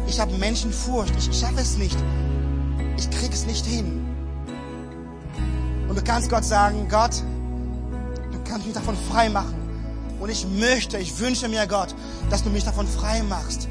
ich 0.08 0.20
habe 0.20 0.32
Menschenfurcht. 0.38 1.14
Ich, 1.18 1.40
schaffe 1.40 1.60
es 1.60 1.78
nicht. 1.78 1.98
Ich 2.98 3.10
krieg 3.10 3.34
es 3.34 3.46
nicht 3.46 3.66
hin. 3.66 4.06
Und 5.88 5.98
du 5.98 6.04
kannst 6.04 6.30
Gott 6.30 6.46
sagen, 6.46 6.88
Gott, 6.90 7.24
du 8.32 8.40
kannst 8.48 8.68
mich 8.68 8.76
davon 8.76 8.96
frei 9.10 9.30
machen. 9.30 9.56
Und 10.20 10.30
ich 10.30 10.46
möchte, 10.48 10.98
ich 10.98 11.18
wünsche 11.20 11.48
mir, 11.48 11.66
Gott, 11.66 11.96
dass 12.30 12.44
du 12.44 12.50
mich 12.50 12.64
davon 12.64 12.88
frei 12.88 13.24
machst. 13.24 13.68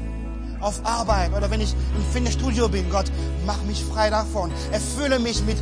Auf 0.59 0.81
Arbeit 0.83 1.33
oder 1.33 1.49
wenn 1.51 1.61
ich 1.61 1.73
im 1.95 2.03
Fitnessstudio 2.11 2.67
bin, 2.67 2.89
Gott, 2.89 3.09
mach 3.45 3.61
mich 3.63 3.81
frei 3.85 4.09
davon. 4.09 4.51
Erfülle 4.71 5.19
mich 5.19 5.41
mit, 5.43 5.57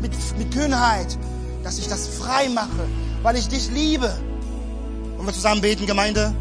mit, 0.00 0.12
mit 0.38 0.50
Kühnheit, 0.54 1.18
dass 1.62 1.78
ich 1.78 1.88
das 1.88 2.08
frei 2.08 2.48
mache, 2.48 2.86
weil 3.22 3.36
ich 3.36 3.48
dich 3.48 3.70
liebe. 3.70 4.14
Wir 5.28 5.34
zusammen 5.34 5.60
beten, 5.60 5.84
Gemeinde? 5.84 6.34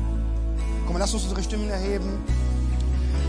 Komm, 0.86 0.96
lass 0.98 1.14
uns 1.14 1.24
unsere 1.24 1.44
Stimmen 1.44 1.70
erheben. 1.70 2.24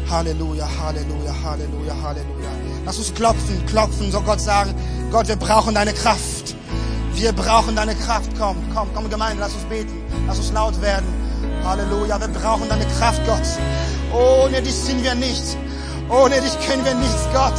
Halleluja, 0.08 0.68
Halleluja, 0.80 1.34
Halleluja, 1.42 1.96
Halleluja. 2.00 2.48
Lass 2.86 2.98
uns 2.98 3.12
klopfen, 3.12 3.66
klopfen, 3.66 4.12
so 4.12 4.20
Gott 4.20 4.40
sagen, 4.40 4.72
Gott, 5.10 5.26
wir 5.26 5.34
brauchen 5.34 5.74
deine 5.74 5.92
Kraft. 5.92 6.54
Wir 7.14 7.32
brauchen 7.32 7.74
deine 7.74 7.96
Kraft. 7.96 8.30
Komm, 8.38 8.56
komm, 8.72 8.86
komm, 8.94 9.10
Gemeinde, 9.10 9.40
lass 9.40 9.52
uns 9.54 9.64
beten. 9.64 10.00
Lass 10.28 10.38
uns 10.38 10.52
laut 10.52 10.80
werden. 10.80 11.08
Halleluja, 11.64 12.20
wir 12.20 12.28
brauchen 12.28 12.68
deine 12.68 12.86
Kraft, 12.96 13.20
Gott. 13.26 13.42
Ohne 14.12 14.62
dich 14.62 14.76
sind 14.76 15.02
wir 15.02 15.16
nichts. 15.16 15.56
Ohne 16.08 16.40
dich 16.40 16.56
können 16.68 16.84
wir 16.84 16.94
nichts, 16.94 17.26
Gott. 17.32 17.58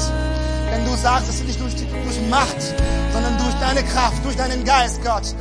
Wenn 0.72 0.86
du 0.86 0.96
sagst, 0.96 1.28
es 1.28 1.42
ist 1.42 1.48
nicht 1.48 1.60
durch, 1.60 1.76
durch 1.76 2.30
Macht, 2.30 2.62
sondern 3.12 3.38
durch 3.40 3.56
deine 3.56 3.84
Kraft, 3.84 4.24
durch 4.24 4.38
deinen 4.38 4.64
Geist, 4.64 5.04
Gott. 5.04 5.36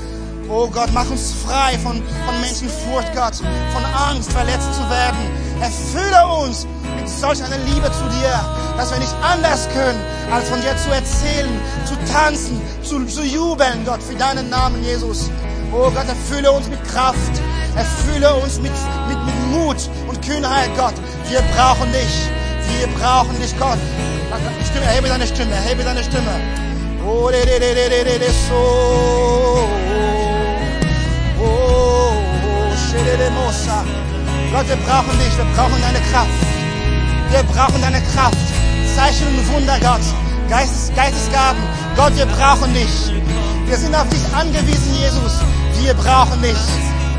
Oh 0.50 0.66
Gott, 0.68 0.88
mach 0.94 1.10
uns 1.10 1.34
frei 1.44 1.78
von, 1.78 2.02
von 2.24 2.40
Menschenfurcht, 2.40 3.14
Gott, 3.14 3.36
von 3.36 3.84
Angst, 3.84 4.32
verletzt 4.32 4.72
zu 4.72 4.80
werden. 4.88 5.18
Erfülle 5.60 6.26
uns 6.42 6.66
mit 6.96 7.08
solch 7.08 7.42
einer 7.42 7.58
Liebe 7.58 7.90
zu 7.92 8.04
dir, 8.18 8.32
dass 8.78 8.90
wir 8.90 8.98
nicht 8.98 9.14
anders 9.22 9.68
können, 9.74 10.00
als 10.32 10.48
von 10.48 10.60
dir 10.62 10.74
zu 10.78 10.90
erzählen, 10.90 11.50
zu 11.84 11.94
tanzen, 12.10 12.60
zu, 12.82 13.04
zu 13.04 13.22
jubeln, 13.22 13.84
Gott, 13.84 14.02
für 14.02 14.14
deinen 14.14 14.48
Namen, 14.48 14.82
Jesus. 14.82 15.30
Oh 15.70 15.90
Gott, 15.90 16.08
erfülle 16.08 16.50
uns 16.50 16.66
mit 16.68 16.82
Kraft, 16.88 17.42
erfülle 17.76 18.34
uns 18.36 18.58
mit, 18.58 18.72
mit, 19.06 19.18
mit 19.26 19.34
Mut 19.52 19.90
und 20.08 20.22
Kühnheit, 20.22 20.70
Gott. 20.78 20.94
Wir 21.28 21.42
brauchen 21.56 21.92
dich, 21.92 22.28
wir 22.78 22.86
brauchen 22.98 23.38
dich, 23.38 23.52
Gott. 23.58 23.78
Stimme, 24.70 24.86
erhebe 24.86 25.08
deine 25.08 25.26
Stimme, 25.26 25.54
erhebe 25.54 25.84
deine 25.84 26.02
Stimme. 26.02 26.40
Oh, 27.06 27.28
de, 27.28 27.44
de, 27.44 27.58
de, 27.58 27.74
de, 27.74 28.04
de, 28.04 28.18
de, 28.18 28.30
so. 28.48 29.07
Oh, 33.66 34.52
Gott, 34.52 34.68
wir 34.68 34.76
brauchen 34.76 35.18
dich, 35.18 35.36
wir 35.36 35.46
brauchen 35.56 35.80
deine 35.80 36.00
Kraft. 36.10 36.30
Wir 37.30 37.42
brauchen 37.42 37.80
deine 37.82 38.00
Kraft. 38.14 38.38
Zeichen 38.96 39.26
und 39.28 39.52
Wunder, 39.52 39.78
Gott. 39.80 40.00
Geistes, 40.48 40.92
Geistesgaben. 40.94 41.62
Gott, 41.96 42.16
wir 42.16 42.26
brauchen 42.26 42.72
dich. 42.72 43.12
Wir 43.66 43.76
sind 43.76 43.94
auf 43.94 44.08
dich 44.08 44.22
angewiesen, 44.34 44.94
Jesus. 44.94 45.40
Wir 45.82 45.94
brauchen 45.94 46.40
dich. 46.42 46.56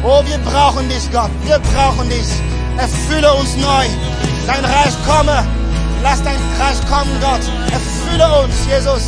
Oh, 0.04 0.22
wir 0.26 0.38
brauchen 0.40 0.90
dich, 0.90 1.12
Gott. 1.12 1.30
Wir 1.44 1.60
brauchen 1.60 2.10
dich. 2.10 2.28
Erfülle 2.78 3.34
uns 3.34 3.56
neu. 3.58 3.86
Dein 4.48 4.66
Reich 4.66 4.96
komme. 5.06 5.46
Lass 6.02 6.24
dein 6.24 6.40
Reich 6.60 6.80
kommen, 6.90 7.12
Gott. 7.22 7.42
Erfülle 7.72 8.44
uns, 8.44 8.56
Jesus. 8.68 9.04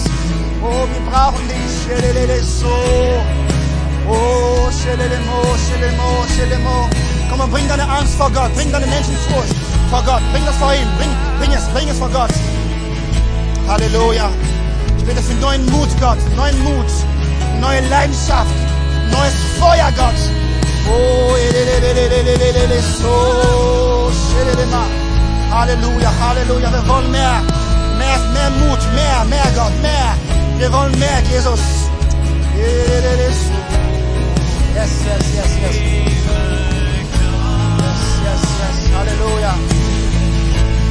Oh, 0.62 0.86
wir 0.86 1.12
brauchen 1.12 1.48
dich. 1.48 1.62
Oh, 4.08 4.70
shelelemo, 4.72 5.56
shelemo, 5.68 6.26
shelemo. 6.36 6.90
Komm 7.32 7.40
und 7.40 7.52
bring 7.52 7.68
deine 7.70 7.88
Angst 7.90 8.16
vor 8.16 8.30
Gott. 8.30 8.54
Bring 8.56 8.72
deine 8.72 8.86
Menschenfurcht 8.86 9.56
vor 9.90 10.04
Gott. 10.04 10.22
Bring 10.34 10.46
das 10.46 10.58
vor 10.58 10.74
ihm. 10.74 10.88
Bring, 10.98 11.10
bring 11.40 11.52
es, 11.54 11.66
bring 11.70 11.88
es 11.88 11.98
vor 11.98 12.10
Gott. 12.10 12.30
Halleluja. 13.68 14.30
Ich 14.98 15.06
bitte 15.06 15.22
für 15.22 15.34
neuen 15.36 15.66
Mut, 15.72 15.90
Gott. 16.02 16.18
Neuen 16.36 16.62
Mut. 16.64 16.92
Neue 17.62 17.80
Leidenschaft. 17.88 18.52
Neues 19.12 19.34
Feuer, 19.60 19.92
Gott. 19.96 20.20
Oh, 20.90 21.36
Halleluja, 25.52 26.12
Halleluja. 26.20 26.72
Wir 26.72 26.88
wollen 26.88 27.12
mehr. 27.12 27.42
Mehr, 27.98 28.20
mehr 28.34 28.50
Mut. 28.50 28.80
Mehr, 28.94 29.24
mehr, 29.30 29.52
Gott. 29.56 29.72
Mehr. 29.82 30.16
Wir 30.58 30.72
wollen 30.72 30.98
mehr, 31.00 31.22
Jesus. 31.32 31.60
Yes, 34.74 34.90
yes, 35.06 35.26
yes, 35.36 35.52
yes. 35.62 36.51
Yes, 38.92 39.08
yes, 39.08 39.20
yes. 39.20 39.32
Halleluja. 39.42 39.81